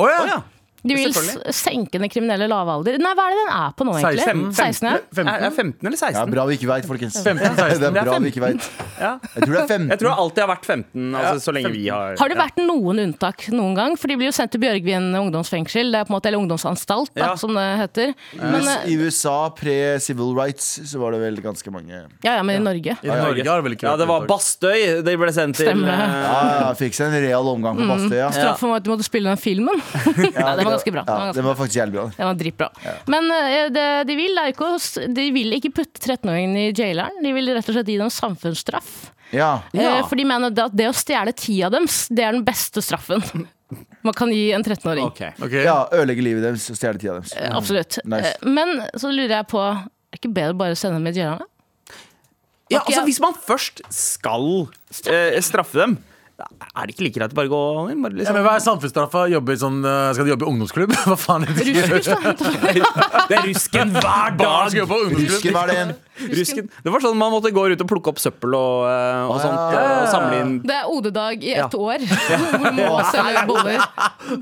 [0.00, 0.18] Oh, ja.
[0.22, 0.40] Oh, ja.
[0.82, 1.12] De vil
[1.54, 2.96] senke den kriminelle lavalder.
[2.98, 4.24] Nei, hva er det den er på nå, egentlig?
[4.26, 4.40] 16.
[4.58, 4.96] 16, ja.
[5.14, 5.28] 15.
[5.32, 6.16] Er er 15 eller 16?
[6.18, 7.18] Ja, bra vi ikke veit, folkens.
[7.22, 7.54] 15, 16.
[7.54, 8.66] Det er Det er bra vi ikke vet.
[8.98, 9.12] Ja.
[9.36, 9.86] Jeg tror det er 15.
[9.92, 12.58] Jeg tror det alltid har vært 15, altså, så lenge vi har Har det vært
[12.62, 13.94] noen unntak noen gang?
[14.00, 17.12] For de blir jo sendt til Bjørgvin ungdomsfengsel, det er på en måte, eller ungdomsanstalt,
[17.14, 17.36] da, Ja.
[17.38, 18.14] som det heter.
[18.40, 22.56] Men, eh, I USA pre-civil rights så var det vel ganske mange ja, ja, men
[22.58, 22.96] i Norge.
[23.02, 24.26] I Norge har det vel ikke Ja, det var.
[24.26, 25.70] Bastøy de ble sendt til.
[25.70, 25.94] Stemmer.
[25.94, 28.30] Ja, ja, fikk seg en real omgang på Bastøya.
[28.34, 29.78] Straffen var at du måtte spille den filmen.
[30.34, 31.04] ja, det var ganske bra.
[31.06, 32.04] Det var Ja, ganske var faktisk jævlig bra.
[32.18, 32.68] Den var dritbra.
[33.14, 34.70] Men eh, det, de, vil, ikke,
[35.20, 37.22] de vil ikke putte 13-åringen i jaileren.
[37.24, 38.92] De vil rett og slett gi dem samfunnsstraff.
[39.32, 39.52] Ja.
[39.72, 39.98] Ja.
[39.98, 43.22] Eh, For de mener at det å stjele tida deres, det er den beste straffen
[44.06, 45.06] man kan gi en 13-åring.
[45.12, 45.32] Okay.
[45.38, 45.62] Okay.
[45.64, 47.32] ja, Ødelegge livet deres og stjele tida deres.
[47.38, 48.00] Eh, Absolutt.
[48.04, 48.34] Nice.
[48.34, 51.14] Eh, Men så lurer jeg på Er det ikke bedre bare å sende dem i
[51.16, 51.48] jaileren?
[52.72, 53.04] Ja, altså ja.
[53.08, 54.46] Hvis man først skal
[55.08, 55.96] eh, straffe dem,
[56.40, 57.60] er det ikke like greit å bare gå
[57.92, 58.00] inn?
[58.02, 58.32] Bare liksom.
[58.32, 59.24] Ja, men Hva er samfunnsstraffa?
[59.60, 60.94] Sånn, eh, skal de jobbe i ungdomsklubb?
[61.06, 62.16] Hva faen er det de da.
[63.28, 64.72] Det er rusken hver dag!
[64.72, 66.28] Rusken hver Husker det?
[66.38, 66.68] Rusken.
[66.84, 69.72] Det var sånn man måtte gå ut og plukke opp søppel og, eh, og sånt.
[69.72, 71.66] eh, Og samle inn Det er OD-dag i Ja.
[71.66, 71.98] ett år,
[72.58, 73.78] hvor du må selge boller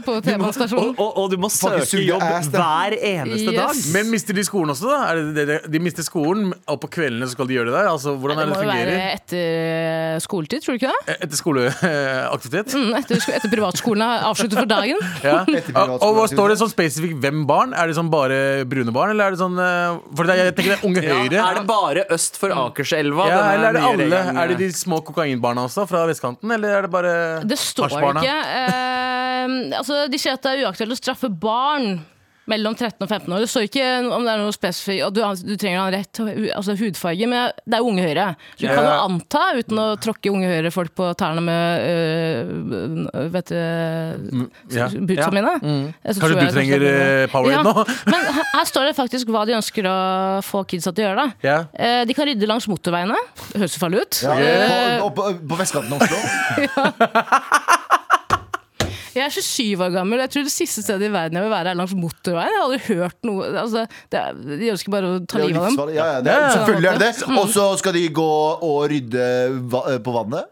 [0.04, 0.94] på T-banestasjonen.
[0.98, 3.56] og, og du må søke jobb hver eneste Yes.
[3.56, 3.92] dag.
[3.94, 4.98] Men mister de skolen også, da?
[5.10, 7.76] Er det det, det, de mister skolen, og på kveldene så skal de gjøre det
[7.78, 7.88] der?
[7.90, 11.16] Altså, Hvordan Det er det må det jo være etter skoletid, tror du ikke det?
[11.20, 12.74] Etter skoleaktivitet?
[12.76, 14.98] Mm, Etter, etter privatskolen er avsluttet for dagen.
[15.24, 15.44] Ja.
[15.48, 17.74] Etter Og, og står det sånn spesifikt hvem barn?
[17.76, 20.78] Er det sånn bare brune barn, eller er det sånn eh, For jeg tenker det
[20.78, 21.36] er Unge Høyre.
[21.36, 23.26] Ja, det bare øst for Akerselva?
[23.30, 24.06] Ja, eller er det alle?
[24.10, 26.50] regelen, Er det de små kokainbarna også, fra vestkanten?
[26.56, 28.20] Eller er det bare Det står hasjbarna?
[28.20, 28.38] ikke.
[28.60, 32.00] Eh, altså, de sier at det er uaktuelt å straffe barn.
[32.50, 33.44] Mellom 13 og 15 år.
[33.44, 33.86] Det står ikke
[34.16, 36.20] om det er noe spesifikt du, du trenger en rett
[36.56, 38.26] altså hudfarge, men det er Unge Høyre.
[38.58, 43.50] Du du kan jo anta, uten å tråkke Unge Høyre-folk på tærne med øh, vet
[43.52, 43.56] du,
[44.76, 44.88] ja.
[44.90, 45.30] bootsa Ja.
[45.34, 45.54] mine.
[45.62, 45.86] mm.
[46.04, 46.84] Kanskje du trenger
[47.32, 47.84] power in Powerade Ja, nå?
[48.12, 49.96] Men her her står det faktisk hva de ønsker å
[50.44, 51.24] få kidsa til å gjøre.
[51.24, 51.58] da Ja.
[51.74, 53.16] Eh, De kan rydde langs motorveiene.
[53.52, 54.22] Det høres jo farlig ut.
[54.26, 56.18] Ja, Uh, på, på, på vestkanten av Oslo.
[59.20, 61.52] Jeg er 27 år gammel, og jeg tror det siste stedet i verden jeg vil
[61.52, 62.50] være, er langs motorveien.
[62.50, 65.66] Jeg har aldri hørt noe altså, det er, De ønsker bare å ta livet av
[65.68, 65.92] dem.
[65.96, 67.28] Ja, ja, det er, selvfølgelig er det det.
[67.40, 68.28] Og så skal de gå
[68.70, 69.26] og rydde
[69.72, 70.48] va eh, på vannet.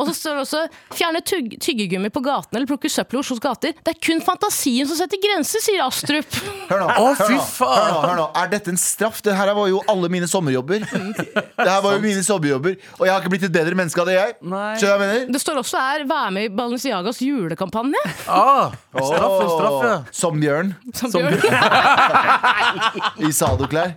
[0.00, 0.62] Og så står det også
[0.96, 3.76] 'fjerne tygg tyggegummi på gatene eller plukke søppel i Oslos gater'.
[3.84, 6.40] Det er kun fantasien som setter grenser, sier Astrup.
[6.70, 6.88] Hør nå.
[6.90, 7.76] Å, hør fy nå, faen.
[7.76, 8.26] Hør nå, hør nå.
[8.42, 9.22] Er dette en straff?
[9.24, 10.86] Det her var jo alle mine sommerjobber.
[10.90, 14.08] Det her var jo mine sommerjobber Og jeg har ikke blitt et bedre menneske av
[14.08, 14.36] det, jeg.
[14.40, 14.74] Nei.
[14.80, 15.32] Skjønner du hva jeg mener?
[15.34, 17.20] Det står også her 'vær med i Balenciagas
[17.60, 17.94] julekampanje'.
[18.28, 20.04] Ah, straff, straff, ja.
[20.12, 21.40] Som bjørn Som Bjørn.
[23.28, 23.92] i sadoklær.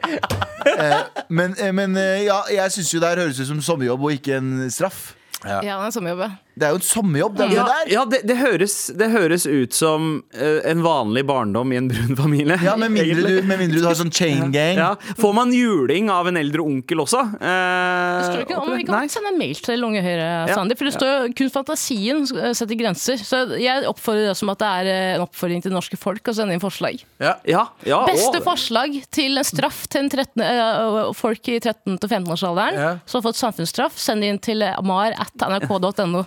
[0.77, 0.95] Eh,
[1.29, 4.11] men eh, men eh, ja, jeg syns jo det her høres ut som sommerjobb og
[4.13, 5.13] ikke en straff.
[5.43, 6.19] Ja, det er sommerjobb.
[6.19, 6.31] ja.
[6.55, 7.91] Det er jo en sommerjobb, det Ja, det der.
[7.93, 12.15] ja det, det, høres, det høres ut som uh, en vanlig barndom i en brun
[12.19, 12.59] familie.
[12.61, 14.77] Ja, med mindre, du, med mindre du har sånn chain gang.
[14.77, 14.91] Ja.
[15.17, 17.23] Får man juling av en eldre onkel også?
[17.41, 20.59] Uh, Det ikke om Vi kan sende en mail til Unge Høyre, Ja.
[20.63, 23.17] For det står jo kun fantasien setter grenser.
[23.23, 26.29] Så jeg oppfordrer det som at det er eh, en oppfordring til det norske folk
[26.29, 27.01] å sende inn forslag.
[27.21, 27.33] ja.
[27.49, 32.09] Ja, ja, Beste forslag til en straff til en 13, uh, folk i 13- til
[32.09, 32.91] 15-årsalderen Ja.
[33.05, 36.23] som har fått samfunnsstraff, send inn til mar.nrk.no.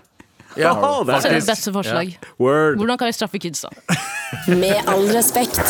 [0.61, 0.73] ja.
[1.07, 2.13] Det er det beste forslag.
[2.43, 2.79] Word.
[2.81, 3.71] Hvordan kan vi straffe kidsa?
[4.63, 5.63] Med all respekt.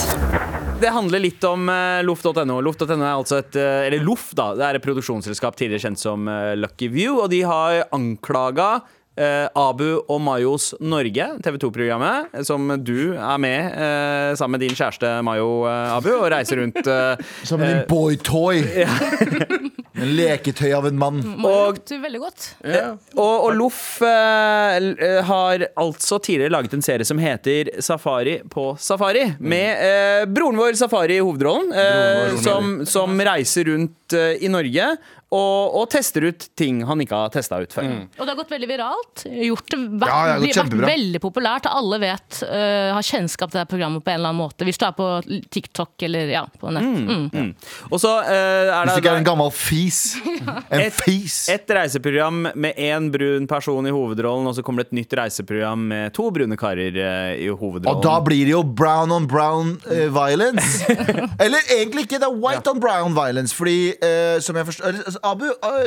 [0.80, 2.60] Det handler litt om uh, loff.no.
[2.60, 4.50] Loff.no er altså et uh, Eller Loff, da.
[4.58, 8.80] Det er et produksjonsselskap tidligere kjent som uh, Lucky View, og de har anklaga
[9.16, 14.76] eh, Abu og Mayos Norge, TV 2-programmet, som du er med eh, sammen med din
[14.76, 18.62] kjæreste Mayo, eh, Abu, og reiser rundt eh, Som en boytoy.
[19.96, 21.22] En leketøy av en mann.
[21.40, 22.46] Og- Det lukter veldig godt.
[22.68, 22.90] Ja.
[23.16, 28.74] Og, og Loff eh, eh, har altså tidligere laget en serie som heter Safari på
[28.76, 29.22] safari.
[29.40, 34.90] Med eh, broren vår Safari i hovedrollen, eh, som, som reiser rundt eh, i Norge
[35.34, 37.86] og, og tester ut ting han ikke har testa ut før.
[38.14, 39.24] Og det har gått veldig viralt.
[39.26, 41.66] Gjort, vært, Ja, det har vært veldig populært.
[41.66, 44.66] Alle vet, uh, har kjennskap til det programmet på en eller annen måte.
[44.68, 45.08] Hvis du er på
[45.50, 46.86] TikTok eller ja, på nett.
[46.86, 47.24] Mm.
[47.32, 47.48] Mm.
[47.90, 50.00] Og så uh, er Hvis det det ikke er en gammel fis.
[50.76, 51.34] En Et- fis.
[51.52, 55.82] et reiseprogram med én brun person i hovedrollen, og så kommer det et nytt reiseprogram
[55.90, 57.90] med to brune karer uh, i hovedrollen.
[57.90, 59.74] Og da blir det jo brown on brown
[60.14, 60.86] violence.
[61.44, 63.54] Eller egentlig ikke, det er white on brown violence.
[63.56, 63.94] Fordi,
[64.42, 65.46] som jeg forstår eller, Abu,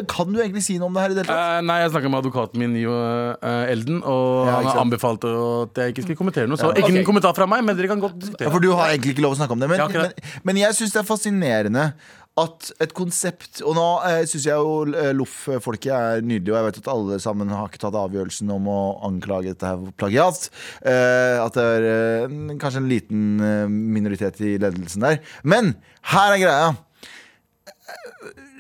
[0.09, 1.57] kan du egentlig si noe om det her i det hele tatt?
[1.59, 5.81] Eh, nei, jeg snakka med advokaten min, Jo eh, Elden, og Ja, han anbefalt at
[5.83, 6.57] jeg ikke skulle kommentere noe.
[6.57, 6.77] Så Ja.
[6.79, 7.01] ikke Ok.
[7.03, 8.47] en kommentar fra meg, men dere kan godt diskutere.
[8.47, 9.69] Ja, for du har egentlig ikke lov å snakke om det.
[9.69, 10.11] Men, Jeg men,
[10.43, 11.93] men jeg syns det er fascinerende
[12.39, 16.67] at et konsept Og nå eh, syns jeg jo eh, Loff-folket er nydelig, og jeg
[16.69, 20.49] vet at alle sammen har ikke tatt avgjørelsen om å anklage dette her plagiat.
[20.85, 23.25] Eh, at det er eh, kanskje en liten
[23.69, 25.19] minoritet i ledelsen der.
[25.43, 25.75] Men
[26.13, 26.69] her er greia.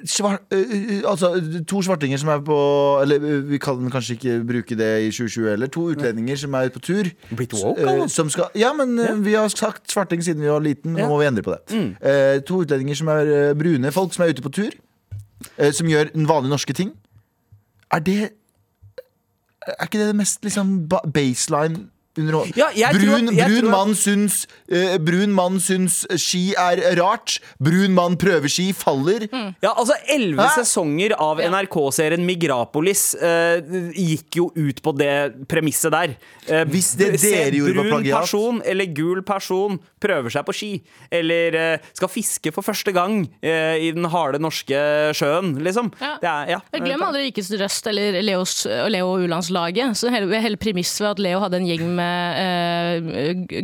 [0.05, 1.33] Svar, eh, altså,
[1.67, 2.57] to svartinger som er på
[3.01, 5.67] Eller vi kan kanskje ikke bruke det i 2020 heller.
[5.67, 7.09] To utlendinger som er ute på tur.
[7.35, 8.15] Blitt woke, Eh, altså?
[8.15, 10.93] som skal, ja, men eh, vi har sagt svarting siden vi var liten.
[10.93, 11.07] Nå Ja.
[11.07, 11.95] må vi endre på det.
[12.01, 13.91] Eh, to utlendinger som er brune.
[13.91, 14.71] Folk som er ute på tur.
[15.71, 16.91] Som gjør vanlige norske ting.
[17.91, 18.29] Er det
[19.67, 23.59] Er ikke det det mest liksom baseline underhold- Ja, jeg tror brun, at- jeg brun,
[23.59, 24.37] tror at- mann syns,
[24.71, 27.39] uh, brun mann syns ski er rart.
[27.59, 29.27] Brun mann prøver ski, faller.
[29.63, 33.59] Ja, altså Elleve sesonger av NRK-serien Migrapolis uh,
[33.95, 36.15] gikk jo ut på det premisset der.
[36.49, 38.13] Uh, Hvis det dere gjorde var plagiat.
[38.13, 40.71] brun person eller gul person prøver seg på ski,
[41.11, 44.79] eller skal fiske for første gang i den harde norske
[45.17, 45.89] sjøen, liksom.
[46.01, 46.13] Ja.
[46.21, 46.59] Det er, ja.
[46.79, 48.53] Glem aldri Rikets Røst eller Leos,
[48.89, 49.95] Leo og U-landslaget.
[49.99, 52.08] Så hele, hele premisset ved at Leo hadde en gjeng med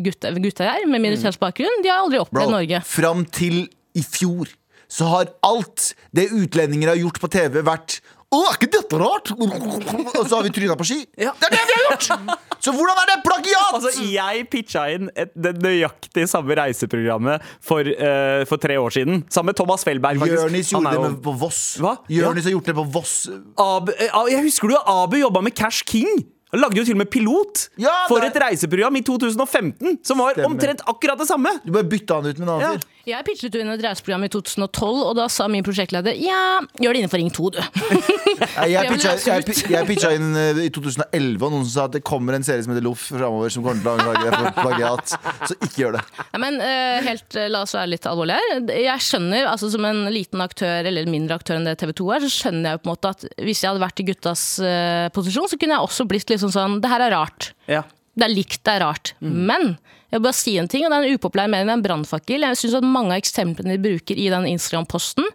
[0.03, 2.83] gutter, gutter her med minoritetsbakgrunn, de har aldri opplevd Norge.
[2.87, 4.51] Fram til i fjor
[4.91, 7.99] så har alt det utlendinger har gjort på TV, vært
[8.33, 9.31] å, er ikke dette rart?
[9.37, 10.97] Og så har vi tryna på ski.
[11.21, 11.31] Ja.
[11.39, 12.41] Det er det vi har gjort!
[12.65, 13.75] Så hvordan er det plagiat?
[13.77, 19.21] Altså, Jeg pitcha inn et, det nøyaktig samme reiseprogrammet for, uh, for tre år siden.
[19.29, 20.19] Sammen med Thomas Felberg.
[20.23, 20.41] faktisk.
[20.41, 21.61] Jonis gjorde er det med, på Voss.
[21.83, 21.93] Hva?
[22.11, 23.15] Jonis har gjort det på Voss.
[23.61, 26.25] Abu, eh, jeg husker du Abu jobba med Cash King?
[26.55, 30.33] Han lagde jo til og med pilot Ja, for et reiseprogram i 2015 som var
[30.37, 30.49] Stemmer.
[30.55, 31.51] omtrent akkurat det samme.
[31.65, 32.91] Du bare bytta han ut med en annen fyr.
[33.05, 36.95] Jeg pitchet jo inn et reiseprogram i 2012, og da sa min prosjektleder ja, gjør
[36.95, 37.59] det innenfor Ring 2, du.
[38.75, 42.35] Jeg pitcha, jeg jeg, inn eh, i 2011, og noen som sa at det kommer
[42.35, 45.13] en serie som heter Loff framover, som kommer til å anklage deg for plagiat.
[45.45, 46.03] Så ikke gjør det.
[46.33, 48.63] Nei, men uh, helt, eh, La oss være litt alvorlige her.
[48.87, 52.25] Jeg skjønner, altså Som en liten aktør eller mindre aktør enn det TV 2 er,
[52.25, 55.07] så skjønner jeg jo på en måte at hvis jeg hadde vært i guttas uh,
[55.15, 57.53] posisjon, så kunne jeg også blitt litt sånn sånn Det her er rart.
[57.71, 57.85] Ja.
[58.15, 59.13] Det er likt, det er rart.
[59.19, 59.75] Men
[60.09, 61.85] jeg vil bare si en ting, og det er en upopulær mening, det er en
[61.85, 62.45] brannfakkel.
[62.47, 65.27] Jeg syns at mange av eksemplene de bruker i den Instagram-posten,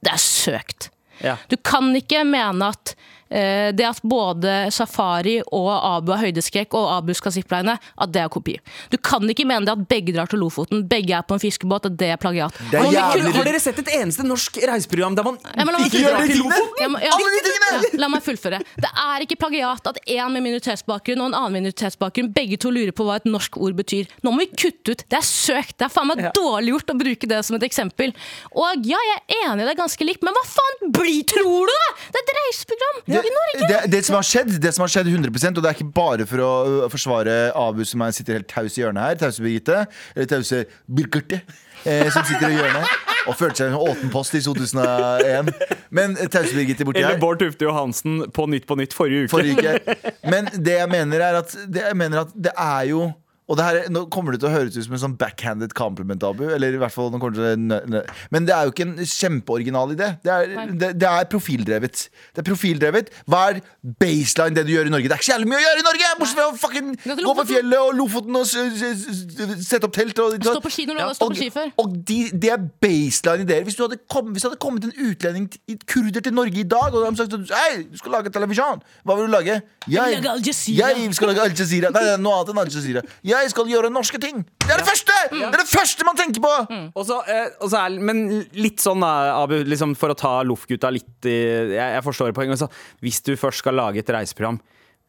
[0.00, 0.90] det er søkt.
[1.20, 1.34] Ja.
[1.50, 2.94] Du kan ikke mene at
[3.30, 8.28] det at både Safari og Abu har høydeskrekk, og Abu skal zipline, at det er
[8.32, 8.56] kopi.
[8.90, 11.86] Du kan ikke mene det at begge drar til Lofoten, begge er på en fiskebåt,
[11.86, 12.56] at det er plagiat.
[12.72, 15.84] Det er jævlig har dere sett et eneste norsk reiseprogram der man Ja, men la
[15.86, 16.42] ikke gjør drar til!
[16.42, 16.80] Lofoten?
[16.82, 17.14] Ja, men- ja.
[17.20, 17.26] De!
[17.70, 18.58] Ja, la meg fullføre.
[18.82, 22.90] Det er ikke plagiat at en med minoritetsbakgrunn og en annen minoritetsbakgrunn begge to lurer
[22.96, 24.08] på hva et norsk ord betyr.
[24.26, 25.04] Nå må vi kutte ut.
[25.06, 25.76] Det er søkt.
[25.78, 28.12] Det er faen meg dårlig gjort å bruke det som et eksempel.
[28.56, 31.74] Og ja, jeg er enig, det er ganske likt, men hva faen blir tror du,
[31.84, 31.90] da?!
[32.10, 33.68] Det er et reiseprogram i Norge!
[33.70, 36.26] Det, det, som har skjedd, det som har skjedd 100% Og det er ikke bare
[36.28, 39.20] for å forsvare Abu som er, sitter helt taus i hjørnet her.
[39.20, 39.84] Tause Birgitte.
[40.14, 41.42] Eller tause Birgitte.
[41.84, 45.50] Eh, som sitter i hjørnet og følte seg som Åten-post i 2001.
[45.96, 47.20] Men eh, tause Birgitte borti Eller.
[47.22, 49.32] Bård Tufte Johansen på Nytt på Nytt forrige uke.
[49.32, 50.12] Forrige uke.
[50.28, 53.10] Men det jeg mener er at det, jeg mener at det er jo
[53.50, 55.72] og det her, er- Nå kommer det til å høres ut som en sånn backhanded
[55.74, 56.44] compliment, Abu.
[56.54, 58.70] Eller i hvert fall, nå kommer det til å, nø- nø- Men det er jo
[58.70, 60.12] ikke en kjempeoriginal idé.
[60.22, 62.04] Det er, det, det er profildrevet.
[62.36, 63.60] Det er profildrevet Hva er
[63.98, 65.10] baseline det du gjør i Norge?
[65.10, 66.12] Det er ikke så jævlig mye å gjøre i Norge!
[66.20, 66.92] Bortsett fra å fucking
[67.26, 70.18] Gå på fjellet og Lofoten og sette opp telt.
[70.22, 71.08] Og, Stå på ski når du ja.
[71.10, 71.70] har på ski før.
[71.82, 73.64] og de, det er baseline ideer.
[73.66, 75.48] Hvis, du hadde kommet, hvis det hadde kommet en utlending,
[75.90, 78.82] kurder til Norge i dag, og de hadde sagt at Hei, du skal lage televisjon,
[79.06, 79.58] hva vil du lage?
[79.90, 80.90] Jeg, lage Al Jazeera.
[80.94, 81.90] jeg skal lage Al Jazeera.
[81.94, 83.02] Nei, det er noe annet enn Al Jazeera.
[83.24, 84.42] Jeg skal gjøre norske ting.
[84.60, 85.16] Det er det første!
[85.32, 86.52] Det er det første man tenker på!
[86.68, 86.84] Mm.
[87.00, 88.20] Også, eh, også er, men
[88.52, 91.38] litt sånn, da, Abu, liksom for å ta Loff-gutta litt i
[91.72, 92.66] Jeg, jeg forstår poenget.
[93.00, 94.60] Hvis du først skal lage et reiseprogram,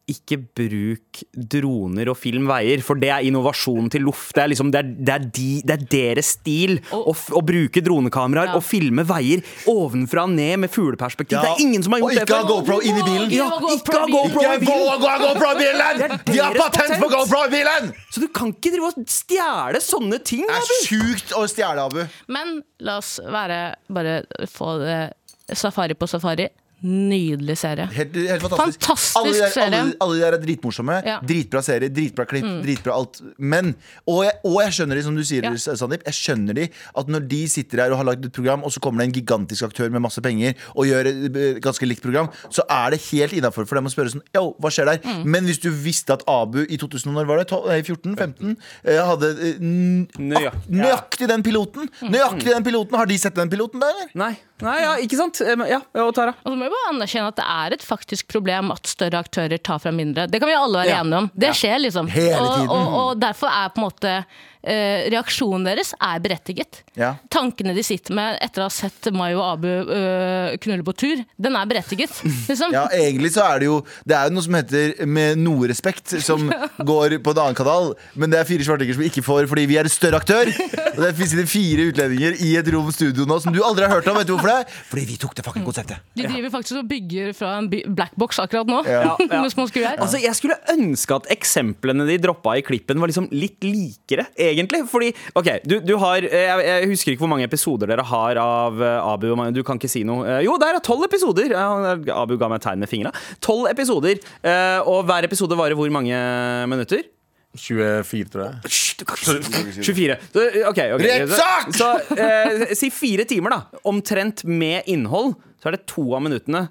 [0.09, 1.19] ikke bruk
[1.51, 4.31] droner og film veier, for det er innovasjonen til Loff.
[4.35, 7.83] Det er, liksom, det er, det de, det er deres stil å, f- å bruke
[7.85, 8.55] dronekameraer Ja.
[8.57, 11.37] og filme veier ovenfra og ned med fugleperspektiv.
[11.39, 12.49] Det er ingen som har og gjort det ikke ha.
[12.49, 13.29] GoPro inn i bilen.
[13.35, 14.67] Ja, ikke ha GoPro i bilen.
[15.85, 17.11] er De har patent på.
[17.13, 17.91] GoPro i bilen!
[18.11, 20.43] Så du kan ikke drive og stjele sånne ting.
[20.47, 20.77] Det er Abu.
[20.89, 22.01] sjukt å stjele, Abu.
[22.31, 23.61] Men la oss være
[23.91, 24.99] Bare få det
[25.57, 26.45] Safari på safari.
[26.81, 27.85] Nydelig serie.
[27.93, 28.81] Helt, helt fantastisk.
[28.81, 29.81] Fantastisk alle, der, serie.
[29.81, 30.95] alle, alle de der er dritmorsomme.
[31.05, 31.17] Ja.
[31.21, 31.27] Mm.
[31.29, 33.19] Dritbra serie, dritbra klipp, dritbra alt.
[33.37, 33.73] Men,
[34.09, 35.53] og jeg, og jeg skjønner de, som du sier, Ja.
[35.77, 36.03] Sandeep.
[36.09, 36.65] Jeg skjønner de
[36.97, 39.15] at når de sitter her og har lagd et program, og så kommer det en
[39.19, 43.01] gigantisk aktør med masse penger og gjør et eh, ganske likt program, så er det
[43.11, 45.01] helt innafor for dem å spørre sånn Yo, hva skjer der?
[45.05, 45.23] Mm.
[45.35, 47.47] Men hvis du visste at Abu i 2000, når var det?
[47.51, 48.15] 12, 14?
[48.17, 48.57] 15?
[48.85, 51.89] eh, hadde eh, nøyaktig den piloten.
[52.01, 52.11] Mm.
[52.15, 52.97] Nøyaktig den piloten.
[52.97, 54.11] Har de sett den piloten der, eller?
[54.17, 54.33] Nei,
[54.65, 55.41] nei, ja, ikke sant?
[55.41, 56.33] Eh, Ja, og Tara.
[56.43, 59.57] Og så må vi bare anerkjenne at det er et faktisk problem at større aktører
[59.61, 60.27] tar fra mindre.
[60.31, 61.01] Det kan vi alle være Ja.
[61.03, 61.31] enige om.
[61.35, 62.07] Det skjer, liksom.
[62.11, 62.69] Hele og, tiden.
[62.69, 64.13] og, og derfor er på en måte
[64.63, 66.81] eh, reaksjonen deres er berettiget.
[66.99, 67.13] Ja.
[67.33, 71.23] Tankene de sitter med etter å ha sett Mai og Abu eh, knulle på tur,
[71.41, 72.13] den er berettiget.
[72.49, 72.71] Liksom.
[72.77, 76.13] Ja, egentlig så er det jo Det er jo noe som heter Med noe respekt,
[76.23, 76.45] som
[76.91, 77.91] går på en annen kanal.
[78.15, 80.51] Men det er fire svartinger som vi ikke får fordi vi er en større aktør.
[80.91, 84.07] Og det sitter fire utlendinger i et rom studio nå som du aldri har hørt
[84.11, 84.19] om.
[84.21, 84.75] Vet du hvorfor det?
[84.91, 86.03] Fordi vi tok det fucking konseptet.
[86.17, 88.81] De driver faktisk og bygger fra en blackbox akkurat nå.
[88.87, 89.15] Ja.
[89.31, 89.39] Ja.
[89.41, 89.95] med små skruer.
[90.01, 94.81] Altså, jeg skulle ønske at eksemplene de droppa i klippen, var liksom litt likere, egentlig.
[94.91, 98.81] Fordi, ok, du, du har jeg, jeg husker ikke hvor mange episoder dere har av
[98.81, 99.29] eh, Abu.
[99.55, 100.25] Du kan ikke si noe.
[100.27, 101.53] Eh, Jo, der er tolv episoder.
[101.55, 103.13] Abu ga meg et tegn med fingra.
[103.43, 104.19] Tolv episoder.
[104.43, 106.17] eh, Og hver episode varer hvor mange
[106.71, 107.05] minutter?
[107.57, 108.59] 24, tror jeg.
[108.65, 110.17] Hysj, du kan ikke si 24.
[110.31, 111.03] Så, ok, ok.
[111.03, 111.71] Rettssak!
[111.75, 113.81] Så, så eh, si fire timer, da.
[113.91, 115.33] Omtrent med innhold.
[115.59, 116.65] Så er det to av minuttene.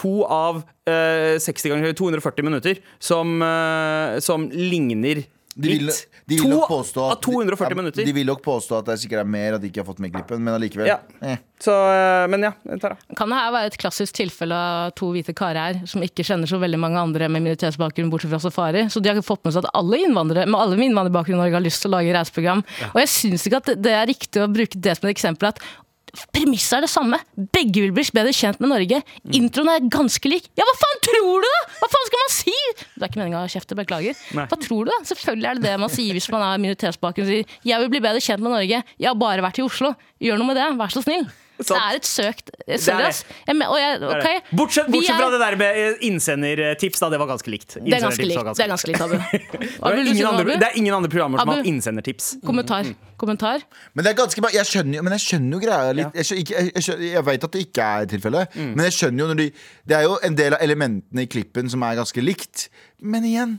[0.00, 5.22] To av eh, 60 ganger 240 minutter som, eh, som ligner
[5.54, 8.06] De vil, de vil to nok påstå av at 240 minutter.
[8.06, 10.10] De vil nok påstå at det sikkert er mer at de ikke har fått med
[10.14, 10.88] klippen, men allikevel.
[10.90, 10.96] Ja.
[11.22, 11.38] Eh.
[11.62, 12.50] Så, eh, men ja,
[12.82, 12.96] Tara.
[13.16, 16.50] Kan det her være et klassisk tilfelle av to hvite karer her som ikke kjenner
[16.50, 18.88] så veldig mange andre med minoritetsbakgrunn bortsett fra Safari?
[18.90, 21.60] Så de har fått med seg at alle innvandrere med alle med innvandrerbakgrunn i Norge
[21.60, 22.64] har lyst til å lage reiseprogram.
[22.90, 25.48] Og jeg syns ikke at det- det er riktig å bruke det som et eksempel
[25.54, 25.62] at
[26.34, 27.18] Premisset er det samme.
[27.54, 29.00] Begge vil bli bedre kjent med Norge.
[29.34, 30.48] Introen er ganske lik.
[30.58, 31.60] Ja, hva faen tror du, da?!
[31.80, 32.56] Hva faen skal man si?!
[32.94, 34.18] Det er ikke meninga å kjefte, beklager.
[34.38, 34.48] Nei.
[34.50, 34.98] Hva tror du, da?
[35.10, 37.30] Selvfølgelig er det det man sier hvis man er minoritetsbakgrunn.
[37.30, 38.82] Sier 'jeg vil bli bedre kjent med Norge'.
[38.98, 39.94] Jeg har bare vært i Oslo.
[40.22, 41.26] Gjør noe med det, vær så snill.
[41.58, 42.50] Det er et søkt
[42.82, 43.20] Sorry, ass.
[43.46, 43.54] Okay.
[43.54, 44.56] men-.
[44.58, 47.10] Bortsett, bortsett er- fra det der med eh, innsendertips, da.
[47.12, 47.76] Det var ganske likt.
[47.78, 49.14] Det er ganske likt, ganske det er ganske likt, Abu.
[49.84, 50.50] Det, er andre, Abu?
[50.50, 51.58] det er ingen andre programmer som Abu?
[51.60, 52.30] har innsendertips.
[52.44, 52.90] Kommentar.
[53.20, 53.62] Kommentar.
[53.94, 56.18] Men det er ganske, jeg skjønner men jeg skjønner jo greia litt.
[56.18, 59.28] Jeg, skjønner, jeg, jeg, jeg vet at det ikke er tilfellet, men jeg skjønner jo
[59.30, 59.46] når de
[59.84, 62.68] Det er jo en del av elementene i klippen som er ganske likt.
[63.04, 63.58] Men igjen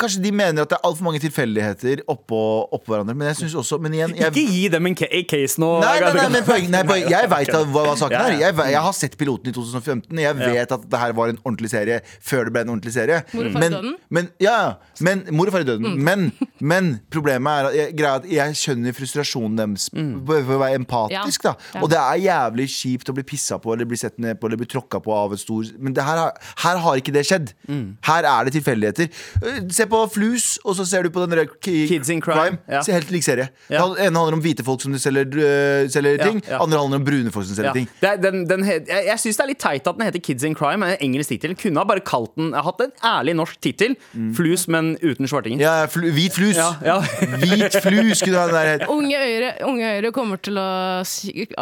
[0.00, 2.38] Kanskje de mener at det er altfor mange tilfeldigheter oppå,
[2.72, 3.12] oppå hverandre.
[3.14, 5.68] Men jeg synes også Men igjen jeg, Ikke gi dem en case nå.
[5.82, 8.38] Nei, nei, nei, men poeng, nei, poeng, jeg veit hva, hva saken Ja, er.
[8.40, 10.22] Jeg, jeg har sett piloten i 2015.
[10.24, 13.20] Jeg vet at det her var en ordentlig serie før det ble en ordentlig serie.
[13.34, 13.94] Mor og far i døden?
[14.08, 14.72] men, ja, ja.
[15.04, 16.00] men, mor og far i døden.
[16.00, 16.30] Men,
[16.62, 21.44] men problemet er at jeg, at jeg skjønner frustrasjonen deres for for å være empatisk.
[21.48, 21.52] Ja.
[21.74, 21.80] Da.
[21.82, 24.60] Og det er jævlig kjipt å bli pissa på eller bli sett ned på eller
[24.60, 26.20] bli tråkka på av et stor Men det her,
[26.62, 27.52] her har ikke det skjedd.
[28.06, 29.10] Her er det tilfeldigheter.
[29.42, 32.58] Eh, Se på Flus, og så ser du på den der Kids in Crime.
[32.70, 32.82] Ja.
[32.92, 33.48] Helt lik serie.
[33.72, 33.82] Ja.
[33.88, 36.40] Den ene handler om hvite folk som selger, uh, selger Ja, ting.
[36.52, 37.88] Andre handler om brune folk som selger ting.
[38.02, 40.44] Er, den, den, he- jeg jeg syns det er litt teit at den heter Kids
[40.46, 40.86] in Crime.
[40.86, 41.54] En engelsk tittel.
[41.58, 43.96] Kunne ha bare kalt den Hatt en ærlig norsk tittel.
[44.36, 45.60] Flus, men uten svartinger.
[45.64, 46.51] Ja, fl hvit flus.
[46.58, 46.96] Ja, ja.
[47.42, 48.86] Hvit flus ha den der.
[48.92, 50.66] Unge Øyre, Unge Øyre kommer til å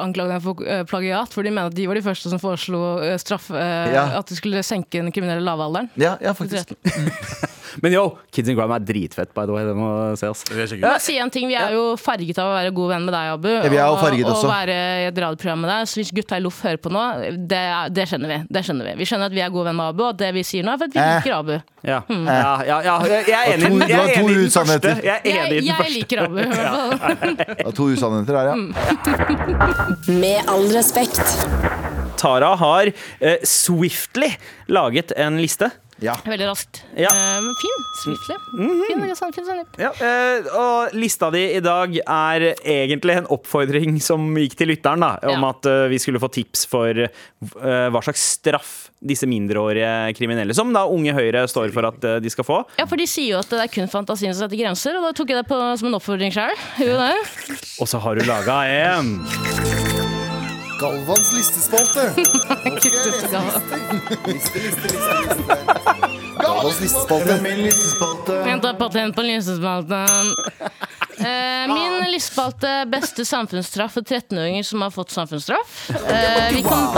[0.00, 2.82] anklage dem for eh, plagiat, for de mener at de var de første som foreslo
[3.04, 4.08] eh, straff, eh, Ja.
[4.20, 5.90] at de skulle senke den kriminelle lavalderen.
[6.00, 6.74] Ja, ja, faktisk.
[7.82, 8.02] Men yo,
[8.34, 9.62] Kids in Crime er dritfett, by the way.
[9.68, 10.40] Det må ses.
[10.50, 13.28] Meg si en ting, Vi er jo farget av å være god venn med deg,
[13.36, 13.48] Abu.
[13.70, 14.48] vi er jo farget og, også.
[14.48, 15.86] og være i et radioprogram med deg.
[15.90, 17.04] Så hvis gutta i Loff hører på nå,
[17.50, 17.62] det,
[17.94, 18.38] det skjønner vi.
[18.50, 20.42] Det skjønner Vi Vi skjønner at vi er gode venn med Abu, og det vi
[20.46, 21.54] sier nå, er for at vi liker Abu.
[21.86, 22.00] Ja.
[22.10, 24.79] Ja, ja, ja, jeg er enig, jeg er to enig i den usannheter.
[24.84, 25.04] Første.
[25.06, 26.38] Jeg er enig i Jeg, den jeg liker Abu.
[26.38, 27.36] i hvert fall.
[27.64, 28.54] Ja, to usannheter der, ja.
[30.20, 31.24] Med all respekt.
[32.20, 32.90] Tara har
[33.20, 34.28] eh, swiftly
[34.68, 35.70] laget en liste.
[36.04, 36.16] Ja.
[36.24, 36.82] Veldig raskt.
[36.96, 37.10] Ja.
[37.10, 37.54] Eh, men
[38.56, 38.86] Mm -hmm.
[38.86, 39.64] Fin, sånn, fin sånn.
[39.78, 45.00] Ja, uh, og lista di i dag er egentlig en oppfordring som gikk til lytteren,
[45.00, 47.08] da, om at uh, vi skulle få tips for
[47.40, 52.44] hva slags straff disse mindreårige kriminelle, som da Unge Høyre står for at de skal
[52.44, 52.64] få.
[52.78, 55.12] Ja, for de sier jo at det er kun fantasien som setter grenser, og da
[55.12, 56.56] tok jeg det på, som en oppfordring sjøl.
[57.80, 59.89] Og så har du laga en
[60.80, 62.12] Galvans listespalte.
[62.74, 62.88] Liste,
[64.26, 65.56] liste, liste, liste.
[66.42, 67.40] Galvans listespalte.
[67.42, 68.32] Min listespalte.
[68.44, 70.34] Vent, patent på lysespalten.
[71.20, 75.90] Eh, min lystespalte beste samfunnsstraff for 13-åringer som har fått samfunnsstraff.
[75.90, 76.94] Eh, vi kan,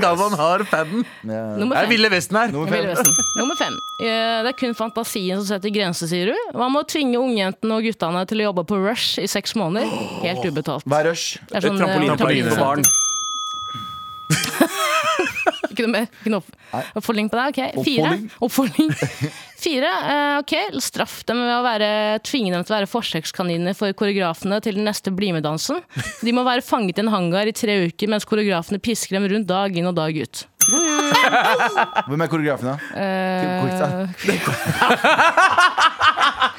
[0.00, 1.04] Galvan har paden.
[1.22, 1.86] Det er.
[1.90, 2.52] Ville Vesten her.
[2.52, 3.14] Nummer fem.
[3.38, 3.78] Nummer fem.
[4.00, 6.36] Eh, det er kun fantasien som setter grenser, sier du.
[6.56, 9.88] Hva med å tvinge ungjentene og guttene til å jobbe på Rush i seks måneder?
[10.24, 10.84] Helt ubetalt.
[10.86, 11.38] Hva er rush?
[11.48, 12.82] Det er sånn, trampoline, trampoline for barn.
[15.70, 16.06] Ikke noe mer?
[16.20, 17.48] Ikke noe opp- oppfølging på deg?
[17.52, 18.12] Ok, Fire.
[18.42, 18.90] Oppfølging.
[19.56, 19.88] Fire.
[19.88, 20.52] eh, ok,
[20.84, 21.88] Straff dem ved å være,
[22.26, 25.80] tvinge dem til å være forsøkskaniner for koreografene til den neste BlimE-dansen.
[26.22, 29.48] De må være fanget i en hangar i tre uker mens koreografene pisker dem rundt
[29.48, 30.44] dag inn og dag ut.
[30.66, 32.76] Hvem er koreografen, da?
[32.98, 34.06] Eh,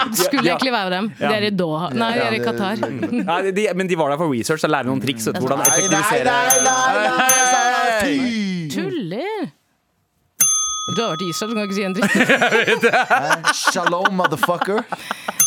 [0.07, 1.09] det skulle egentlig være dem.
[1.19, 1.89] De er i Doha.
[1.93, 2.75] Nei, de er i Qatar.
[2.87, 5.27] Nei, de, men de var der for research og lære noen triks.
[5.35, 8.67] Hvordan effektivisere Nei, Nei, nei, nei, nei, nei, nei, nei.
[8.73, 8.86] Tuller!
[10.87, 12.85] Du har vært i Israel, du kan ikke si en dritt.
[13.59, 14.79] Shalom, motherfucker.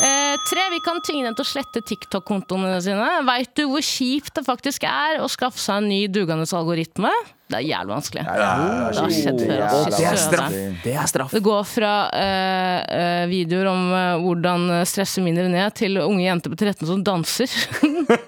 [0.04, 3.06] Eh, tre, vi kan tvinge dem til å slette TikTok-kontoene sine.
[3.24, 7.12] Veit du hvor kjipt det faktisk er å skaffe seg en ny dugende algoritme?
[7.50, 8.24] Det er jævlig vanskelig.
[8.28, 9.56] Det har skjedd før.
[9.56, 10.58] Ja, det er straff.
[10.84, 11.32] Det er straff.
[11.34, 16.52] Det går fra eh, eh, videoer om eh, hvordan stresse mindre ned, til unge jenter
[16.52, 17.48] på 13 som danser.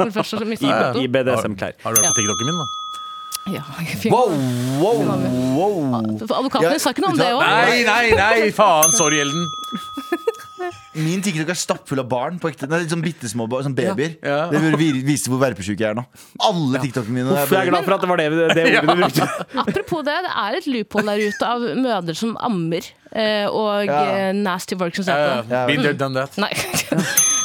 [0.03, 0.73] Det I,
[1.05, 1.77] I BDSM-klær.
[1.83, 3.02] Har du på på TikToken min, da?
[3.51, 3.63] Ja.
[4.13, 4.31] Wow,
[4.79, 4.99] wow,
[5.57, 5.95] wow.
[6.23, 7.43] Advokaten Ja, sa ikke noe om det òg.
[7.43, 8.51] Nei, nei, nei!
[8.55, 9.49] Faen, sorry, Elden.
[10.95, 12.37] Min TikTok er stappfull av barn.
[12.39, 14.15] på ekte nei, sånn bittesmå barn, sånn babyer.
[14.23, 14.45] Ja.
[14.53, 16.05] Det vil vise hvor verpesjuk jeg er nå.
[16.45, 17.35] Alle TikTokene mine.
[17.35, 19.29] Uff, jeg er glad for at det var det, det ordet du brukte.
[19.65, 24.01] Apropos det, det er et loophole der ute av mødre som ammer, eh, og Ja.
[24.29, 25.67] eh, nasty work som ser på.
[25.73, 26.39] Been there, done that.
[26.39, 26.53] Nei.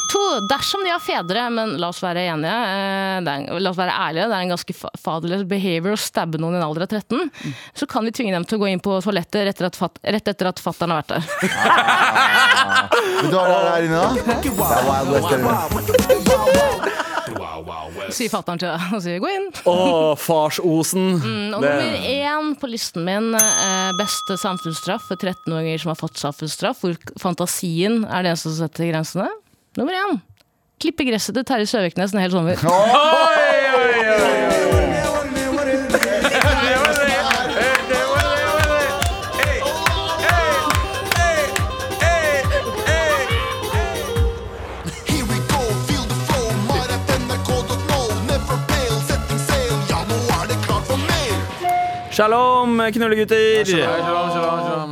[0.08, 3.76] To, dersom de har fedre, men la oss være enige, eh, det er, la oss
[3.76, 6.82] være ærlige, det er en ganske fa- faderless behavior å stabbe noen i en alder
[6.86, 7.30] av 13,
[7.76, 10.58] så kan vi tvinge dem til å gå inn på toalettet rett rett etter at
[10.64, 11.22] fatteren har vært der.
[13.18, 14.08] Vet du ha det er her inne, da?
[14.16, 15.56] Det er Wild West der inne.
[18.14, 19.50] Sier fatteren til deg og sier 'gå inn'.
[19.68, 21.08] Å, farsosen.
[21.20, 26.16] Mm, Og nummer én på listen min, eh, beste samfunnsstraff for 13-åringer som har fått
[26.16, 29.28] samfunnsstraff, hvor fantasien er det som setter grensene.
[29.76, 30.20] Nummer én.
[30.80, 32.60] Klippe gresset til Terje Søviknes en hel sommer.
[32.62, 32.72] Oi,
[33.78, 34.87] oi, oi, Shalom,
[52.18, 53.64] shalom, knullegutter.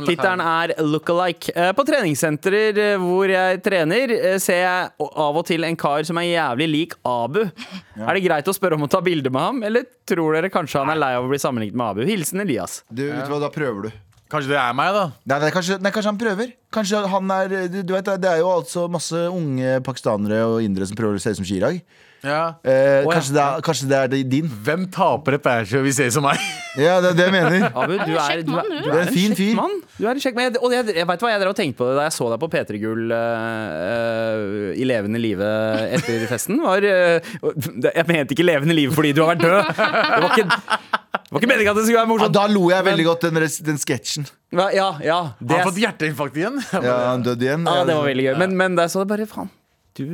[0.07, 1.51] Tittelen er Lookalike.
[1.55, 6.07] Eh, På treningssentrer eh, hvor jeg trener, eh, ser jeg av og til en kar
[6.07, 7.41] som er jævlig lik Abu.
[7.43, 10.83] Er det greit å spørre om å ta bilde med ham, eller tror dere kanskje
[10.85, 12.05] han er lei av å bli sammenlignet med Abu?
[12.07, 12.81] Hilsen Elias.
[12.87, 13.95] Du, vet du hva, Da prøver du.
[14.31, 15.05] Kanskje det er meg, da.
[15.31, 16.51] Nei, nei, kanskje, nei, kanskje han prøver.
[16.73, 20.89] Kanskje han er du, du vet, Det er jo altså masse unge pakistanere og indere
[20.89, 21.79] som prøver å se ut som Chirag.
[22.25, 22.57] Ja.
[22.65, 24.47] Eh, kanskje, det er, kanskje det er din.
[24.49, 26.41] Hvem taper et bandshow vi ser som meg?
[26.77, 27.67] Ja, det er det jeg mener.
[27.79, 28.89] Abu, du er du er, du.
[28.89, 29.61] er en fin fyr.
[29.97, 30.57] Du er en kjekk mann.
[30.61, 32.41] Og jeg, jeg vet hva jeg drev og tenkte på det da jeg så deg
[32.41, 35.51] på P3 Gull eh, eh, i levende live
[35.97, 36.59] etter festen.
[36.65, 37.51] Var, uh,
[37.87, 39.73] jeg mente ikke levende live fordi du har vært død.
[39.77, 40.96] Det var ikke,
[41.27, 42.33] det var ikke meningen at det skulle være Ja, morsomt.
[42.37, 44.29] da lo jeg veldig godt den, res- den sketsjen.
[44.55, 46.61] Ja, ja, ja, det, Har han fått hjerteinfarkt igjen?
[46.71, 47.67] Ja, han døde igjen.
[47.67, 48.35] ja, det var veldig gøy.
[48.39, 49.49] Men, men der så det bare Faen.
[49.97, 50.05] Du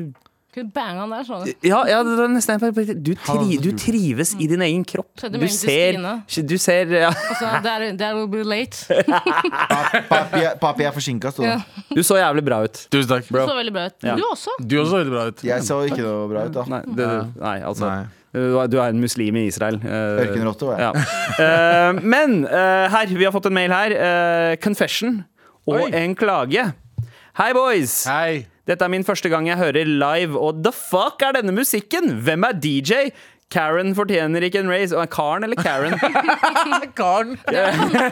[0.53, 1.47] Kunne bange han der, sånn.
[1.65, 5.09] Ja, ja det var nesten jeg bare- du, tri, du trives i din egen kropp.
[5.17, 5.97] Du ser,
[6.45, 7.09] du ser ja.
[7.09, 7.49] Altså,
[7.97, 8.85] there will be late.
[10.09, 11.55] Papi, er- papi er forsinka, sto det.
[11.55, 11.85] Ja.
[11.97, 12.83] Du så jævlig bra ut.
[12.93, 13.29] Tusen takk.
[13.33, 13.97] Det så veldig bra ut.
[14.05, 14.15] Ja.
[14.17, 14.53] Du også.
[14.61, 15.43] Du også så veldig bra ut.
[15.49, 16.65] Jeg så ikke noe bra ut, da.
[16.69, 17.09] Nei, det,
[17.41, 18.03] nei altså Nei.
[18.33, 19.75] Du er- en muslim i Israel.
[19.83, 21.03] Eh, Ørkenrotte var jeg.
[21.39, 21.43] Ja.
[21.43, 24.55] Eh, men eh, her, vi har fått en mail her.
[24.63, 25.23] confession
[25.67, 25.91] og Oi.
[25.93, 26.73] en klage.
[27.37, 28.03] Hei, boys!
[28.09, 28.45] Hei.
[28.67, 32.09] Dette er min første gang jeg hører live, og the fuck er denne musikken?
[32.23, 33.09] Hvem er DJ?
[33.53, 35.05] Karen fortjener ikke en raise.
[35.13, 35.93] Karen eller Karen?
[36.99, 37.35] Karen.
[37.45, 38.07] Det er, det,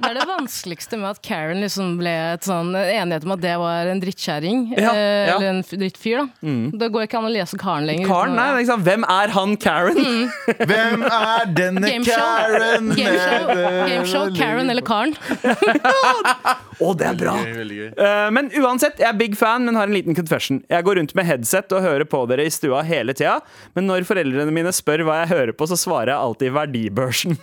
[0.00, 3.54] det er det vanskeligste med at Karen liksom ble et sånn enighet om at det
[3.60, 4.64] var en drittkjerring.
[4.76, 5.36] Ja, eh, ja.
[5.36, 6.54] Eller en drittfyr, da.
[6.80, 8.08] Det går ikke an å lese Karen lenger.
[8.08, 8.84] Karen, nei, liksom.
[8.86, 10.02] Hvem er han Karen?
[10.72, 12.16] Hvem er denne Gameshow.
[12.16, 12.92] Karen?
[12.96, 13.52] Gameshow,
[13.92, 15.16] Gameshow, Karen eller Karen.
[16.76, 17.34] Å, det er bra!
[17.40, 17.86] Veldig, veldig gøy.
[18.04, 20.60] Eh, men uansett, jeg er big fan, men har en liten confession.
[20.72, 23.38] Jeg går rundt med headset og hører på dere i stua hele tida,
[23.78, 27.38] men når foreldrene mine spør hva jeg hører på, så svarer jeg alltid verdibørsen.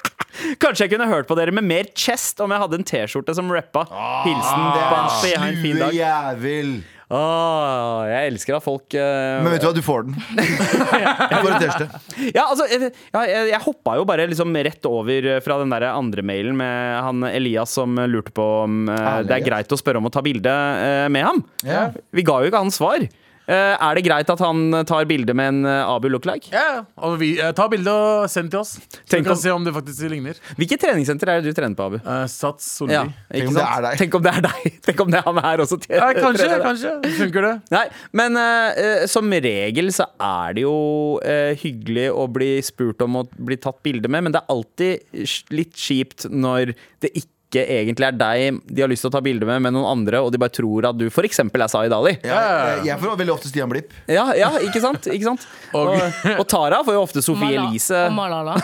[0.62, 3.52] Kanskje jeg kunne hørt på dere med mer chest om jeg hadde en T-skjorte som
[3.52, 3.84] rappa.
[4.26, 5.94] Hilsen Bambi, ha en fin dag.
[5.94, 6.74] jævel.
[7.12, 10.14] Åh, jeg elsker at folk eh, Men vet du hva, du får den.
[11.32, 12.00] Du får en T-skjorte.
[12.32, 15.74] Ja, altså, jeg, ja, jeg, jeg hoppa jo bare liksom rett over eh, fra den
[15.74, 19.80] der andre mailen med han Elias som lurte på om eh, det er greit å
[19.80, 21.42] spørre om å ta bilde eh, med ham.
[21.68, 21.90] Ja.
[22.16, 23.04] Vi ga jo ikke han svar.
[23.50, 26.52] Eh, er det greit at han tar bilde med en eh, Abu lookalike?
[26.54, 28.76] Ja, og vi, eh, ta bilde og send til oss.
[29.02, 30.38] Så vi kan om- se om det faktisk ligner.
[30.58, 31.98] Hvilket treningssenter er det du trener på, Abu?
[32.06, 32.94] Uh, Sats Solli.
[32.94, 33.98] Ja, Tenk om det er deg.
[33.98, 34.70] Tenk om det er deg!
[34.86, 35.80] Tenk om det er han her også.
[35.88, 36.66] kanskje, trener deg.
[36.68, 36.94] kanskje.
[37.18, 37.52] Funker det?
[37.74, 37.84] Nei,
[38.22, 40.76] men uh, som regel så er det jo
[41.24, 45.50] uh, hyggelig å bli spurt om å bli tatt bilde med, men det er alltid
[45.54, 49.44] litt kjipt når det ikke egentlig er deg de har lyst til å ta bilde
[49.46, 51.38] med, men noen andre, og de bare tror at du f.eks.
[51.44, 52.16] er Zaid Ali.
[52.24, 52.40] Ja,
[52.76, 53.92] jeg, jeg får veldig ofte Stian Blipp.
[54.08, 55.06] Ja, ja, ikke sant?
[55.12, 55.46] Ikke sant?
[55.72, 55.94] Og,
[56.38, 58.06] og Tara får jo ofte Sofie Mala- Elise.
[58.06, 58.56] og Malala.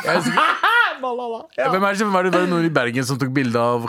[1.57, 1.69] Ja.
[1.71, 3.85] Hvem er det var det, var det noen i Bergen som tok bilde av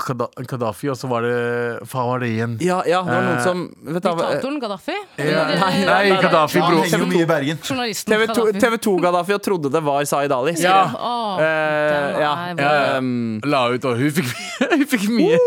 [0.45, 2.51] Gaddafi, og så var det Faen, var det igjen?
[2.61, 4.95] Ja, ja, det var noen Eh, som vet Diktatoren Gaddafi?
[5.17, 5.45] Ja.
[5.49, 6.83] Nei, eh, nei, Gaddafi, bro.
[6.85, 7.57] jo mye i Bergen.
[7.65, 8.61] TV2 Gaddafi.
[8.61, 8.95] TV 2
[9.39, 10.53] og trodde det var Zaid Ali.
[10.61, 10.77] Ja.
[10.95, 12.97] Oh, Eh, den ja, Ja, ja.
[12.97, 14.29] Um, La ut, og hun fikk,
[14.73, 15.37] hun fikk mye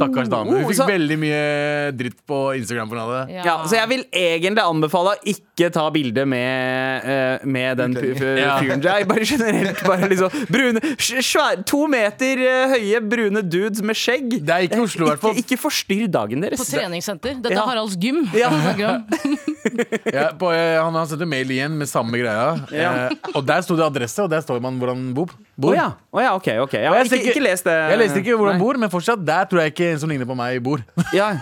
[0.00, 0.48] Stakkars dame.
[0.54, 1.40] Hun Oh, fikk så- veldig mye
[1.92, 3.02] dritt på Instagram pga.
[3.10, 3.34] det.
[3.34, 3.42] Ja.
[3.44, 8.38] Ja, så jeg vil egentlig anbefale å ikke ta bilde med, eh, med den pu-
[8.38, 8.58] Ja.
[8.60, 8.80] fyren.
[8.82, 13.94] Jeg bare generelt bare liksom brune, sj- svær, To meter eh, høye brune dudes med
[13.96, 14.30] skjegg.
[14.40, 15.34] Det er ikke Oslo, i hvert fall.
[15.34, 16.58] Ikke, ikke forstyrr dagen deres.
[16.62, 17.34] På treningssenter.
[17.42, 17.62] Dette Ja.
[17.64, 18.24] er Haralds gym.
[18.32, 18.48] Ja.
[18.48, 19.04] vi snakker om.
[20.12, 22.56] Ja, på, eh, han har sendt mail igjen med samme greia.
[22.72, 23.08] Ja.
[23.10, 25.26] Eh, og der sto det adresse, og der står man hvor han bor.
[25.26, 25.74] Å bor.
[25.76, 25.90] ja.
[26.14, 26.48] Å ja, ok.
[26.64, 27.74] ok ja, jeg ikke, ikke les det.
[27.90, 28.64] Jeg leste ikke hvor han Nei.
[28.70, 30.82] Bor, men fortsatt, der tror jeg ikke en som ligner på meg, bor.
[31.16, 31.34] Ja.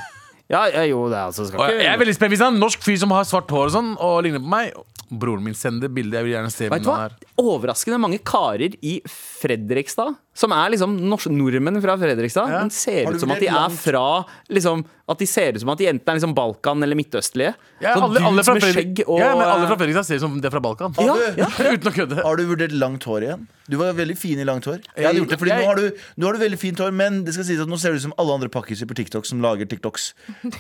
[0.48, 2.46] Ja, ja, jo, det er altså skal jeg ikke jeg er veldig spent Hvis det
[2.46, 4.70] er en norsk fyr som har svart hår og sånn, og ligner på meg
[5.10, 6.10] Broren min, sender bilde.
[6.10, 6.18] bildet.
[6.18, 6.96] Jeg vil gjerne se Vet hvem du hva?
[6.96, 7.28] han er.
[7.38, 12.60] Overraskende mange karer i Fredrikstad, som er liksom nors- nordmenn fra Fredrikstad, Ja.
[12.60, 13.78] men ser du ut som at de vurdert er langt?
[13.80, 17.54] fra liksom, At de ser ut som at de enten er liksom Balkan eller midtøstlige.
[17.80, 20.04] Ja, Sånn alle, alle, dudes fra med Fredrik, skjegg og ja, men alle fra Fredrikstad
[20.04, 20.94] ser ut som de er fra Balkan.
[21.00, 21.46] Ja, ja.
[21.72, 22.22] Uten å kødde.
[22.22, 23.46] Har du vurdert langt hår igjen?
[23.68, 24.82] Du var veldig fin i langt hår.
[24.96, 26.92] Jeg hadde gjort det, fordi Jeg- nå har, du, nå har du veldig fint hår,
[26.92, 29.24] men det skal sies at nå ser du ut som alle andre pakkiser på TikTok
[29.24, 30.12] som lager TikToks.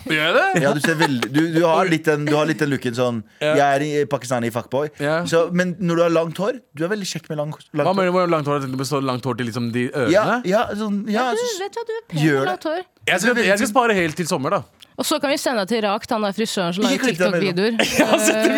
[0.08, 0.62] Gjør jeg det?
[0.62, 3.22] Ja, du, ser veldig, du, du, har litt den, du har litt den looken sånn
[3.44, 3.52] Ja.
[3.54, 4.04] Jeg er i
[4.38, 4.88] pakistani fuckboy.
[5.02, 5.24] Ja.
[5.26, 7.88] Så, men når du har langt hår Du er veldig kjekk med lang, Hva langt
[7.88, 7.94] hår.
[7.94, 8.66] mener du med langt hår?
[8.78, 10.12] Du så langt hår til liksom de ørene?
[10.12, 12.82] Ja, ja, sånn, ja, Du så- vet hva, du er pen med langt hår.
[13.08, 14.62] Jeg, skal, jeg skal spare helt til sommer, da.
[14.98, 17.30] Og så kan vi sende deg til Rakt, han der frisøren som Ikke lager.
[17.30, 17.72] TikTok-videoer.
[17.98, 18.50] Jeg til sett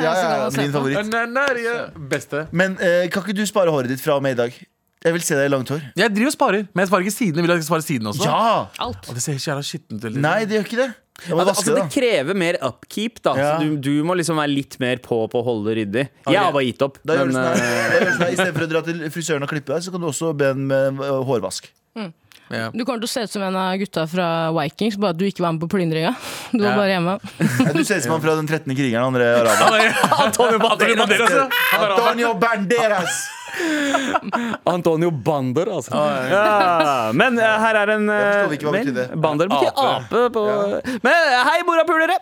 [0.00, 1.98] ja, min favoritt.
[2.08, 2.46] Beste.
[2.50, 4.56] Men eh, kan ikke du spare håret ditt fra og med i dag?
[5.00, 5.80] Jeg vil se deg i langt hår.
[5.96, 7.40] Jeg driver og sparer, men jeg sparer ikke sidene.
[7.40, 8.26] Vil du jeg skal spare sidene også?
[8.26, 8.66] Ja!
[8.84, 9.06] Alt.
[9.08, 10.18] Og det ser så jævla skittent ut.
[10.20, 10.88] Nei, det gjør ikke det.
[11.28, 13.34] Må Altså, vaske altså, det, det krever mer upkeep, da.
[13.36, 13.50] Ja.
[13.58, 16.06] Så du, du må liksom være litt mer på på å holde ryddig.
[16.26, 16.96] Jeg har bare gitt opp.
[17.04, 17.60] Da Men, sånn her.
[17.60, 20.08] eh, gjør du sånn Istedenfor å dra til frisøren og klippe deg, så kan du
[20.08, 21.68] også be en med hårvask.
[21.68, 21.70] hårvask.
[22.50, 22.64] Ja.
[22.74, 24.24] Du kommer til å se ut som en av gutta fra
[24.56, 26.16] Vikings, bare at du ikke var med på plyndringa.
[26.50, 26.76] Du var Ja.
[26.80, 27.12] bare hjemme.
[27.38, 28.74] Ja, Du ser ut som han fra den 13.
[28.74, 29.78] krigeren, André Araba.
[30.24, 31.52] Antonio Banderas.
[31.78, 33.20] Antonio Banderas!
[34.74, 35.94] Antonio Bander, altså.
[36.30, 39.16] Ja, men eh, her er en uh.
[39.20, 40.22] Bander betyr ape.
[40.34, 40.44] på
[41.04, 42.18] Men eh, hei, morapulere!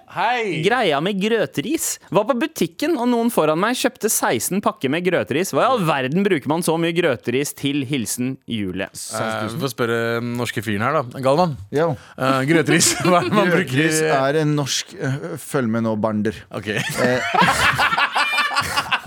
[0.64, 1.90] Greia med grøteris.
[2.14, 5.52] Var på butikken, og noen foran meg kjøpte 16 pakker med grøteris.
[5.54, 7.84] Hva i all verden bruker man så mye grøteris til?
[7.88, 8.88] Hilsen Julie.
[8.88, 11.22] Eh, vi får spørre den norske fyren her, da.
[11.24, 11.56] Galvan.
[11.74, 11.90] Ja.
[12.18, 12.94] Uh, grøteris.
[13.04, 13.68] Hva er det man bruker?
[13.68, 14.96] Grøteris er en norsk
[15.42, 16.36] Følg med nå, bander.
[16.54, 16.72] Ok.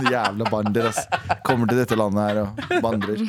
[0.10, 1.06] Jævla bander, ass.
[1.46, 3.22] Kommer til dette landet her og bandrer.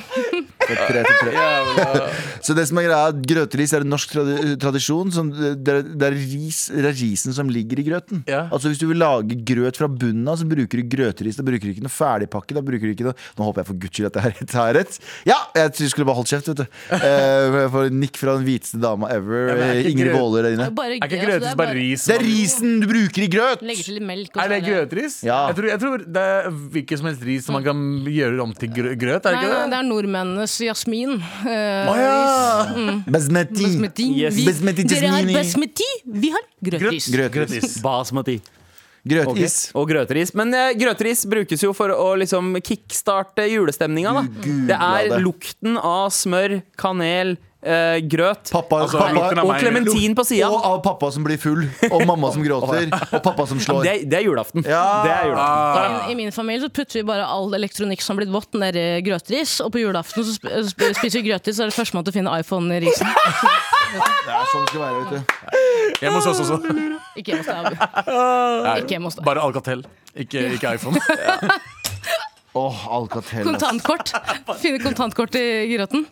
[0.69, 1.47] Fra tre til tre.
[2.47, 5.13] Så det som er greia er at Grøteris er en norsk tradi tradisjon.
[5.15, 8.25] Som, det, er, det, er ris, det er risen som ligger i grøten.
[8.31, 8.47] Ja.
[8.49, 11.39] Altså Hvis du vil lage grøt fra bunnen av, så bruker du grøteris.
[11.39, 12.57] Da bruker du ikke noe ferdigpakke.
[12.59, 14.57] Da bruker du ikke noe Nå håper jeg for guds skyld at det er rett.
[14.79, 14.99] Rett.
[15.29, 15.39] Ja!
[15.57, 16.67] Jeg skulle bare holdt kjeft, vet du.
[17.13, 19.51] Eh, for nikk fra den hviteste dama ever.
[19.59, 20.69] Ja, Ingrid Waaler der inne.
[20.71, 22.05] Er ikke altså, grøteris det er bare ris?
[22.09, 23.65] Det er risen du bruker i grøt!
[23.67, 24.39] Legger til melk.
[24.39, 25.19] Er det grøteris?
[25.27, 25.41] Ja.
[25.51, 28.55] Jeg, tror, jeg tror det er hvilket som helst ris som man kan gjøre om
[28.57, 28.87] til grøt.
[28.87, 29.33] Er det ikke det?
[29.35, 29.73] nei, det?
[29.73, 31.17] det er nordmennenes jasmin.
[31.45, 32.17] Uh, ja!
[33.07, 33.63] Basmati.
[33.65, 34.09] Basmati.
[34.21, 34.37] Yes.
[34.37, 37.09] Vi, Basmati dere har basmati, vi har grøtris.
[37.13, 37.79] grøtis.
[37.85, 38.41] Basmati.
[39.03, 39.57] Grøtis.
[39.75, 40.31] Og grøteris.
[40.39, 44.13] Men eh, grøteris brukes jo for å liksom kickstarte julestemninga.
[44.15, 44.53] Da.
[44.69, 49.61] Det er lukten av smør, kanel, eh, grøt Pappa, Altså, pappa lukten av og meg.
[49.63, 50.49] klementin på sida.
[50.51, 53.83] Og av pappa som blir full, og mamma som gråter, og pappa som slår.
[53.87, 54.65] Det, det er julaften.
[54.67, 54.83] Ja.
[55.07, 55.97] Det er julaften.
[56.09, 58.87] I, I min familie så putter vi bare all elektronikk som har blitt vått, nedi
[59.07, 59.59] grøtris.
[59.65, 62.19] Og på julaften så sp sp spiser vi grøtris, så er det førstemann til å
[62.21, 63.07] finne iPhone i risen.
[63.93, 65.99] Det er sånn det skal være, vet du.
[66.01, 66.57] Hjemme hos oss også.
[67.21, 68.79] Ikke hjemme hos deg, Abu.
[68.81, 69.27] Ikke hjemme hos deg.
[69.27, 69.83] Bare Alcatel,
[70.17, 70.97] ikke, ikke iPhone.
[72.55, 73.45] Åh, Alcatel.
[73.45, 74.13] Kontantkort.
[74.63, 76.07] Finne kontantkort i gråten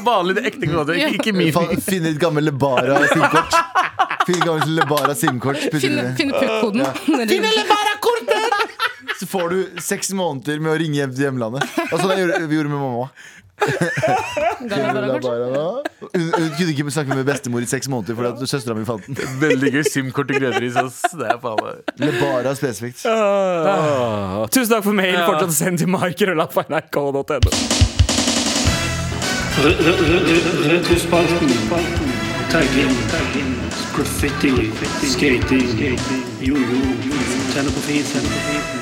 [0.00, 0.94] Vanlig, det ekte gråter.
[0.98, 1.08] Ja.
[1.14, 1.52] ikke min.
[1.86, 3.54] Finne et gammelt Lebara SIM-kort.
[4.26, 5.62] Finne et gammelt Lebara SIM-kort.
[5.78, 6.86] Finne, finne puck-koden.
[7.06, 8.76] Finne Lebara-kortet!
[9.20, 11.66] Så får du seks måneder med å ringe hjem til hjemlandet.
[11.90, 13.08] Og det gjorde, vi gjorde med mamma.
[16.00, 19.16] Hun, kunne ikke snakke med bestemor i seks måneder fordi at søstera mi fant den.
[19.44, 20.76] Veldig gøy SIM-kort til grøteris.
[20.76, 21.36] er
[22.00, 23.06] Lebara spesifikt.
[23.06, 24.46] Ah.
[24.48, 25.14] Tusen takk for mail.
[25.14, 25.26] Ja.
[25.28, 27.38] Fortsatt å sende til marker.nrk.no.
[30.72, 31.48] Retrospalten.
[32.50, 32.96] Tagging.
[33.94, 34.52] Graffiti.
[35.12, 35.98] Skating.
[36.40, 36.80] Jojo.
[37.54, 38.79] Tenne på.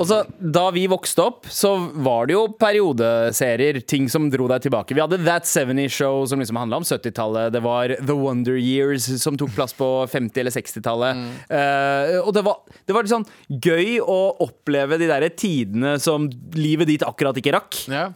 [0.00, 1.74] Og så, Da vi vokste opp, så
[2.06, 3.80] var det jo periodeserier.
[3.86, 4.96] Ting som dro deg tilbake.
[4.96, 7.52] Vi hadde That 70 Show, som liksom handla om 70-tallet.
[7.54, 11.22] Det var The Wonder Years, som tok plass på 50- eller 60-tallet.
[11.50, 16.28] Eh, og det var, det var litt sånn gøy å oppleve de der tidene som
[16.56, 17.82] livet ditt akkurat ikke rakk.
[17.90, 18.14] Yeah.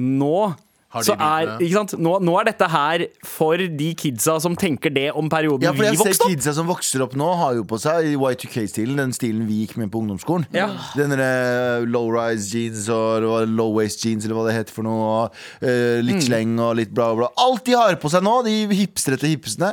[0.00, 0.52] Nå
[0.90, 1.92] så er, ikke sant?
[2.02, 5.84] Nå, nå er dette her for de kidsa som tenker det om perioden Ja, for
[5.84, 6.32] vi jeg ser vokste opp.
[6.32, 9.92] Kidsa som vokser opp nå, har jo på seg Y2K-stilen, den stilen vi gikk med
[9.94, 10.48] på ungdomsskolen.
[10.56, 10.66] Ja.
[10.98, 15.06] Den derre low-rise jeans og low-waist jeans, eller hva det heter for noe.
[15.10, 17.30] Og, uh, litt sleng og litt bla, bla.
[17.38, 19.70] Alt de har på seg nå, de hipstrete hipsene.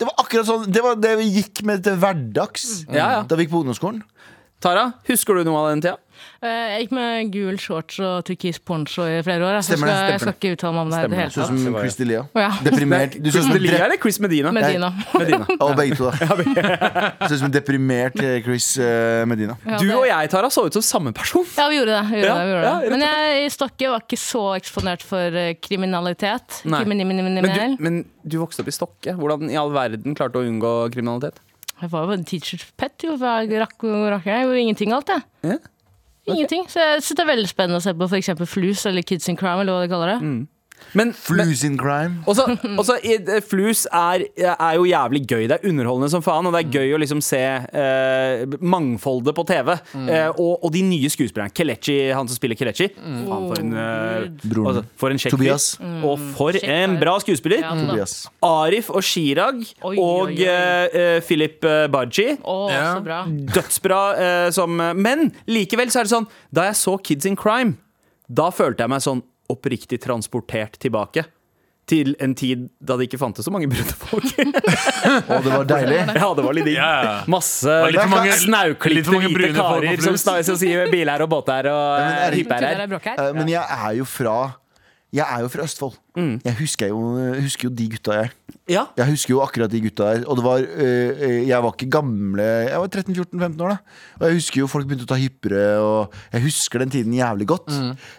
[0.00, 3.18] Det var akkurat sånn Det var det vi gikk med til hverdags Ja, ja.
[3.28, 4.00] da vi gikk på ungdomsskolen.
[4.60, 5.96] Tara, husker du noe av den tida?
[6.44, 9.54] Eh, Jeg gikk med gul shorts og turkis poncho i flere år.
[9.64, 11.14] Så Stemmer skal, det, jeg skal ikke uttale meg om det Stemmer.
[11.14, 12.20] det hele Sånn som Chris D'Elia.
[12.36, 12.50] Ja.
[12.66, 13.16] Deprimert.
[13.24, 14.52] Du så ut som en Delia eller Chris Medina?
[14.52, 14.90] Medina.
[15.16, 15.48] Medina.
[15.64, 16.28] Og begge to, da.
[17.24, 19.56] Ser ut som deprimert eh, Chris eh, Medina.
[19.64, 21.48] Ja, Du og jeg, Tara, så ut som samme person.
[21.56, 22.04] Ja, vi gjorde det.
[22.12, 22.94] Vi gjorde Ja, det, vi gjorde det.
[22.98, 26.60] Men jeg i Stokke var ikke så eksponert for kriminalitet.
[26.68, 26.84] Men
[27.48, 29.16] du, men du vokste opp i Stokke.
[29.16, 31.40] Hvordan i all verden klarte du å unngå kriminalitet?
[31.80, 33.16] Jeg var jo en teacher's pet, jo.
[33.16, 33.78] for Jeg rakk
[34.12, 35.22] rakk- jeg gjorde ingenting alt, jeg.
[35.44, 35.56] Ja.
[36.28, 36.66] Ingenting.
[36.68, 38.28] Så jeg syns det er veldig spennende å se på f.eks.
[38.50, 40.18] Flus eller Kids in Crime, eller hva de kaller det.
[40.22, 40.48] Men,
[40.94, 42.22] men Flus in crime.
[42.26, 45.44] også, også, eh, Flus er, er jo jævlig gøy.
[45.50, 49.44] Det er underholdende som faen, og det er gøy å liksom se eh, mangfoldet på
[49.48, 49.72] TV.
[49.94, 51.52] Eh, og, og de nye skuespillerne.
[51.54, 52.90] Kelechi, han som spiller Kelechi.
[52.96, 55.54] Faen, for en, uh, altså, for en kjekk fyr.
[56.06, 57.62] Og for en bra skuespiller.
[57.64, 58.04] Ja,
[58.46, 60.48] Arif og Chirag Oi, og oi, oi.
[60.48, 61.60] eh, eh, Philip
[61.92, 62.36] Baji.
[62.44, 63.24] Oh, Ja.
[63.54, 67.74] Dødsbra uh, som Men likevel så er det sånn Da jeg så Kids in Crime,
[68.30, 69.22] da følte jeg meg sånn
[69.52, 71.26] oppriktig transportert tilbake.
[71.90, 74.28] til en tid da det ikke fantes så mange brune folk.
[75.32, 75.96] Og det var deilig.
[76.20, 76.78] ja, det var litt digg.
[77.34, 77.72] Masse
[78.12, 82.84] mange hvite brune karer som, sier bil her og båt her og hyppe her.
[82.84, 82.94] Er.
[83.16, 84.36] Eh, Men jeg er jo fra
[85.10, 85.96] Jeg er jo fra Østfold.
[86.46, 87.00] Jeg husker jo,
[87.42, 88.30] husker jo de gutta, jeg.
[88.70, 88.84] Ja.
[88.98, 90.24] Jeg husker jo akkurat de gutta der.
[90.30, 93.96] Og det var øh, Jeg var ikke gamle Jeg var 13-14-15 år, da.
[94.20, 97.48] Og jeg husker jo folk begynte å ta hyppere, og jeg husker den tiden jævlig
[97.50, 97.72] godt.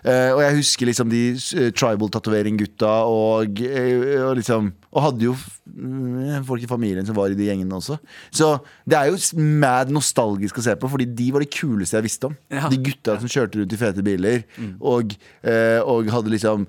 [0.03, 5.35] Eh, og jeg husker liksom de uh, tribal-tatovering-gutta, og, uh, og liksom Og hadde jo
[5.71, 7.95] mm, folk i familien som var i de gjengene også.
[8.33, 12.09] Så det er jo mad nostalgisk å se på, Fordi de var de kuleste jeg
[12.09, 12.35] visste om.
[12.51, 12.67] Ja.
[12.71, 14.43] De gutta som kjørte rundt i fete biler,
[14.79, 15.15] og,
[15.47, 16.67] eh, og hadde liksom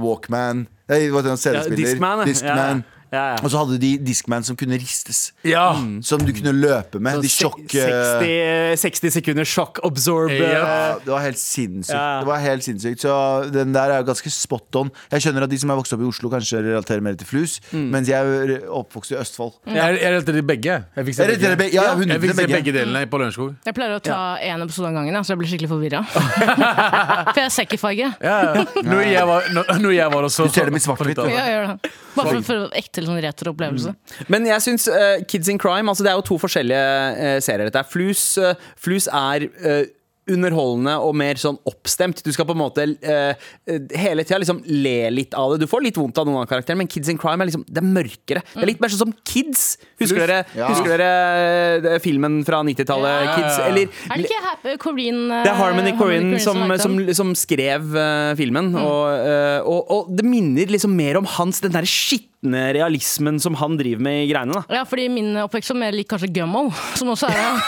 [0.00, 1.76] Walkman Det, CD-spiller.
[1.84, 2.24] Discman.
[2.24, 2.32] ja.
[2.32, 2.84] Discman.
[3.10, 3.38] Ja, ja.
[3.42, 5.32] Og så hadde de Discman som kunne ristes.
[5.46, 5.72] Ja.
[6.06, 7.18] Som du kunne løpe med.
[7.24, 7.58] De sjokk...
[7.74, 10.30] eh, 60, 60 sekunder sjokk absorb.
[10.30, 10.50] Ja.
[10.54, 11.96] ja, det var helt sinnssykt.
[11.96, 12.20] Ja.
[12.22, 13.14] Det var helt sinnssykt Så
[13.50, 14.92] den der er ganske spot on.
[15.10, 17.56] Jeg skjønner at de som er vokst opp i Oslo, kanskje relaterer mer til flus,
[17.74, 18.14] mens jeg
[18.46, 19.56] er oppvokst i Østfold.
[19.66, 20.78] Jeg, jeg relaterer begge.
[21.00, 21.74] Jeg fikk se begge.
[21.74, 22.60] Ja, Jeg fikk se begge.
[22.60, 23.56] begge delene på Lørenskog.
[23.66, 26.04] Jeg pleier å ta én episode av gangen, så jeg blir skikkelig forvirra.
[26.14, 28.12] For jeg er ikke farge.
[28.22, 28.64] Ja, ja.
[28.86, 29.50] Noe jeg var,
[29.98, 31.20] jeg var også Du ser dem i svart-hvitt.
[31.30, 31.92] Ja, gjør det.
[32.16, 33.94] Bare for, for ekte sånn retro-opplevelse.
[34.32, 36.84] Men jeg syns uh, Kids in Crime altså Det er jo to forskjellige
[37.20, 37.68] uh, serier.
[37.70, 39.44] Dette er Flus, Uh, Flus er
[40.30, 42.20] underholdende og mer sånn oppstemt.
[42.24, 43.32] Du skal på en måte eh,
[43.66, 45.62] eh, hele tida liksom le litt av det.
[45.64, 47.80] Du får litt vondt av noen av karakterene, men Kids in Crime er liksom Det
[47.82, 48.42] er mørkere.
[48.52, 49.64] Det er litt mer sånn som Kids.
[50.00, 50.68] Husker dere, Ja.
[50.70, 51.10] husker dere
[51.94, 53.24] eh, filmen fra 90-tallet?
[53.26, 53.34] Ja.
[53.38, 53.58] Kids?
[53.66, 58.32] Eller Er det ikke Happy Corinne det er Harmony Corinne som, som, som skrev uh,
[58.38, 58.72] filmen.
[58.78, 63.56] Og, eh, og, og det minner liksom mer om hans den der skitne realismen som
[63.60, 64.60] han driver med i greiene.
[64.60, 66.68] da Ja, fordi min oppvekst var mer lik kanskje Gummo,
[66.98, 67.60] som også er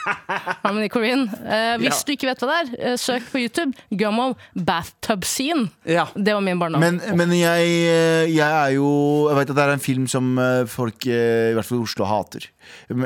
[0.64, 1.26] Harmony Corinne.
[1.44, 2.05] Eh, hvis Ja.
[2.06, 3.76] Du ikke vet hva det er, eh, søk på YouTube.
[3.90, 5.68] Gummo bathtub scene.
[5.84, 6.06] Ja.
[6.14, 6.82] Det var min barndom.
[6.82, 8.86] Men, men jeg, eh, jeg er jo
[9.30, 12.06] Jeg vet at det er en film som eh, folk, i hvert fall i Oslo,
[12.08, 12.48] hater.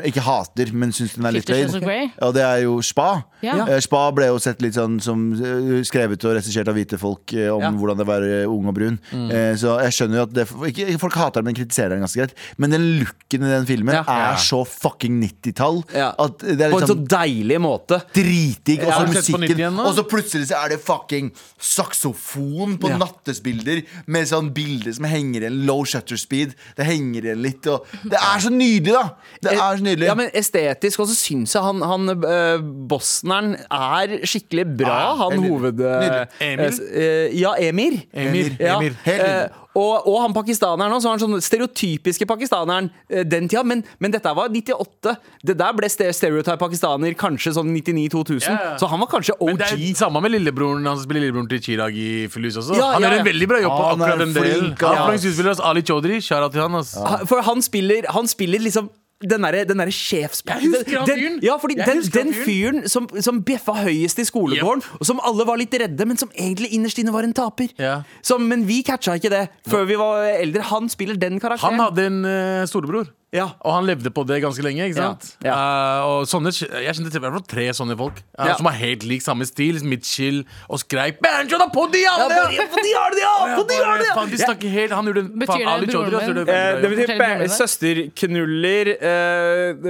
[0.04, 1.46] Ikke hater, men syns den er litt.
[1.46, 2.10] Grey.
[2.22, 3.24] Og det er jo Spa.
[3.42, 3.66] Ja.
[3.66, 7.32] Eh, Spa ble jo sett litt sånn som eh, skrevet og regissert av hvite folk
[7.34, 7.70] eh, om Ja.
[7.70, 8.98] hvordan det var ung og brun.
[9.12, 12.00] Eh, Så jeg skjønner jo at det, ikke, ikke Folk hater den, men kritiserer den
[12.04, 12.34] ganske greit.
[12.58, 14.04] Men den looken i den filmen Ja.
[14.06, 16.12] er så fucking 90-tall Ja.
[16.18, 18.02] at det er På en så liksom deilig måte.
[18.12, 18.84] dritdigg.
[18.84, 19.76] Og så har du sett på nytt musikken.
[19.76, 19.86] nå?
[19.86, 22.96] Og så plutselig så er det fucking saksofon på Ja.
[22.98, 25.66] nattesbilder med sånn bilde som henger igjen.
[25.66, 26.54] Low shutter speed.
[26.76, 27.66] Det henger igjen litt.
[27.66, 29.14] Og det er så nydelig, da!
[29.42, 30.08] Det er så nydelig.
[30.08, 35.24] Ja, men Estetisk, og så syns jeg han, han uh, bosneren er skikkelig bra, ah,
[35.24, 35.80] han hoved...
[35.80, 36.78] Uh, Emir?
[36.90, 38.00] eh, ja, Emir.
[38.12, 38.54] Emir.
[38.58, 38.94] Ja, Emir.
[39.04, 43.62] Helt eh, og, og han pakistaneren også, så han sånn stereotypiske pakistaneren eh, den tida.
[43.66, 45.14] Men, men dette var 98.
[45.46, 48.48] Det der ble stereotype pakistaner kanskje sånn 99-2000.
[48.48, 48.72] Ja, ja.
[48.82, 49.52] Så han var kanskje OG.
[49.52, 52.74] Men det er samme med lillebroren Han spiller lillebroren til Chirag i Flus også.
[52.74, 53.22] Ja, han ja, gjør ja.
[53.22, 54.72] en veldig bra jobb på akkurat den delen.
[54.80, 55.60] Ja.
[55.70, 56.80] Ali Chaudhry, kjære til han.
[56.80, 56.96] ass.
[57.30, 58.90] For han spiller, han spiller liksom
[59.20, 60.40] den derre der sjefs...
[60.46, 61.38] Jeg husker han den, fyren.
[61.44, 65.06] Ja, fordi Jeg den, husker han den fyren som, som bjeffa høyest i skolegården, og
[65.06, 67.74] som alle var litt redde, men som egentlig innerst inne var en taper.
[67.80, 68.00] Ja.
[68.24, 70.64] Som, men vi catcha ikke det før vi var eldre.
[70.72, 71.76] Han spiller den karakteren.
[71.76, 73.12] Han hadde en eh, storebror.
[73.32, 73.44] Ja.
[73.62, 74.88] Og han levde på det ganske lenge.
[74.90, 75.36] ikke sant?
[75.44, 78.56] Ja, Eh, og sånne, Jeg kjente til hvert fall tre sånne folk uh, Ja.
[78.58, 79.78] som har helt lik samme stil.
[79.86, 83.56] Mitchell og skreik 'Banjo da på de Ja, alle!' på- på de har det, ja!
[83.56, 84.14] På de har det, ja!
[84.18, 86.34] faen, de snakker helt Han gjorde Betyr faen, det Ali broren min?
[86.34, 88.86] det Eh, det betyr søsterknuller,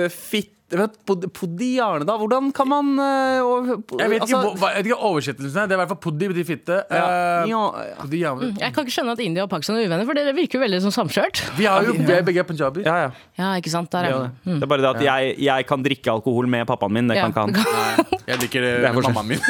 [0.04, 2.14] uh, fitt vet, pod- Podiarne, da?
[2.20, 3.02] Hvordan kan man uh,
[3.98, 5.66] Jeg vet ikke, altså- hva- jeg vet ikke oversettelsen er.
[5.66, 6.76] Det er i hvert fall poddi betyr fitte.
[6.90, 7.44] Ja.
[7.44, 7.62] Uh, Ja,
[8.14, 8.34] ja.
[8.60, 10.80] Jeg kan ikke skjønne at India og Pakistan er uvenner, for dere virker jo veldig
[10.84, 11.36] som samkjørt.
[11.58, 12.82] Vi har jo vi er begge punjabi.
[12.86, 13.10] ja, ja.
[13.40, 13.90] Ja, ikke sant?
[13.90, 14.16] Der, Det, ja.
[14.16, 14.54] er det.
[14.60, 17.08] det er bare det at jeg, jeg kan drikke alkohol med pappaen min.
[17.08, 17.30] Det Ja.
[17.30, 18.04] kan ikke han.
[18.30, 19.40] Jeg liker det, Det med mammaen min.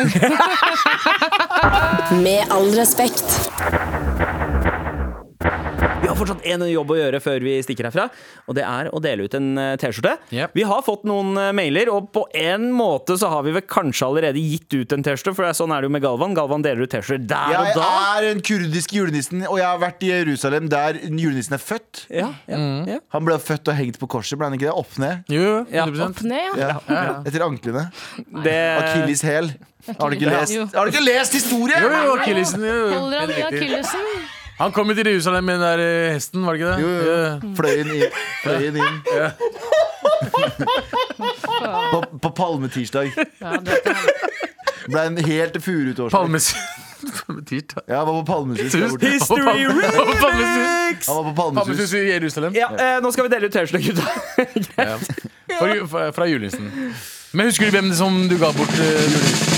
[2.25, 3.51] Med all respekt.
[6.21, 8.05] Fortsatt en jobb å gjøre før vi stikker herfra,
[8.45, 10.13] og det er å dele ut en eh, T-skjorte.
[10.37, 10.53] Yep.
[10.59, 14.05] Vi har fått noen eh, mailer, og på en måte så har vi vel kanskje
[14.11, 16.37] allerede gitt ut en T-skjorte, for sånn er det jo med Galvan.
[16.37, 17.87] Galvan deler ut T-skjorter der Jeg og da.
[17.89, 22.05] Jeg er en kurdisk julenissen, og jeg har vært i Jerusalem der julenissen er født.
[22.13, 22.61] Ja, ja,
[22.95, 22.99] ja.
[23.17, 24.77] Han ble født og hengt på korset, ble han ikke det?
[24.77, 25.25] Opp ned.
[25.33, 26.75] Jo, jo, Ja, Opp ned, ja.
[26.91, 27.07] Ja.
[27.25, 27.87] Etter anklene.
[28.45, 29.55] Det, Akilles hæl.
[29.89, 31.81] Har du ikke lest, har du ikke lest historie?
[31.81, 32.67] Jo, jo, Akillesen.
[32.93, 34.37] Holder han i akillesen?
[34.61, 36.81] Han kom jo til Jerusalem med den der eh, hesten, var det ikke det?
[36.83, 37.13] Jo, jo.
[37.17, 37.31] Ja.
[37.57, 37.89] Fløy inn.
[38.43, 38.97] Fløy inn, inn.
[41.93, 43.13] på, på palmetirsdag.
[43.41, 43.79] Ja, det,
[44.91, 46.19] Ble en helt furutårsdag.
[46.19, 46.51] Palmes...
[47.27, 47.83] Palmetirsdag.
[47.89, 49.11] Ja, han var på palmesus der borte.
[49.15, 51.07] History Remix!
[51.09, 51.93] Han var på Palmesus palmesus.
[51.95, 52.55] i Jerusalem.
[52.59, 54.05] Ja, eh, nå skal vi dele ut T-skjorte, gutta.
[54.77, 56.11] Ja.
[56.13, 56.69] Fra julenissen.
[57.33, 58.77] Men husker du hvem som du ga bort?
[58.77, 59.50] eh, julenissen?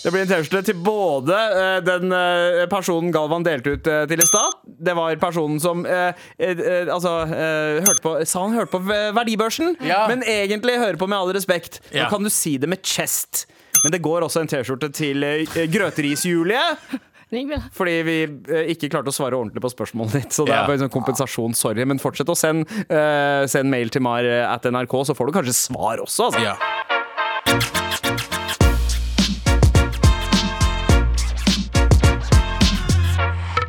[0.00, 4.22] Det blir en T-skjorte til både eh, den eh, personen Galvan delte ut eh, til
[4.22, 4.54] i stad.
[4.64, 8.80] Det var personen som eh, eh, altså, eh, hørte på Sa han hørte på
[9.18, 10.06] verdibørsen, Ja.
[10.08, 11.82] men egentlig hører på med all respekt.
[11.92, 12.06] Ja.
[12.06, 13.44] Nå kan du si det med chest.
[13.84, 15.24] Men det går også en T-skjorte til
[15.54, 16.64] Grøteris-Julie.
[17.76, 20.32] Fordi vi eh, ikke klarte å svare ordentlig på spørsmålet ditt.
[20.34, 21.52] Så det er bare en sånn kompensasjon.
[21.54, 21.84] Sorry.
[21.86, 25.54] Men fortsett å sende eh, send mail til mar at nrk, så får du kanskje
[25.60, 26.30] svar også.
[26.32, 26.42] Altså.
[26.48, 26.56] Ja.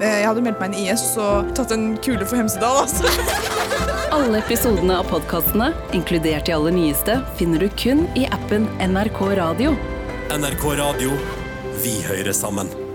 [0.00, 3.10] Eh, Jeg hadde meldt meg inn i IS og tatt en kule for Hemsedal, altså.
[4.16, 9.74] Alle episodene av podkastene, inkludert de aller nyeste, finner du kun i appen NRK Radio.
[10.32, 11.12] NRK Radio.
[11.84, 12.85] Vi hører sammen.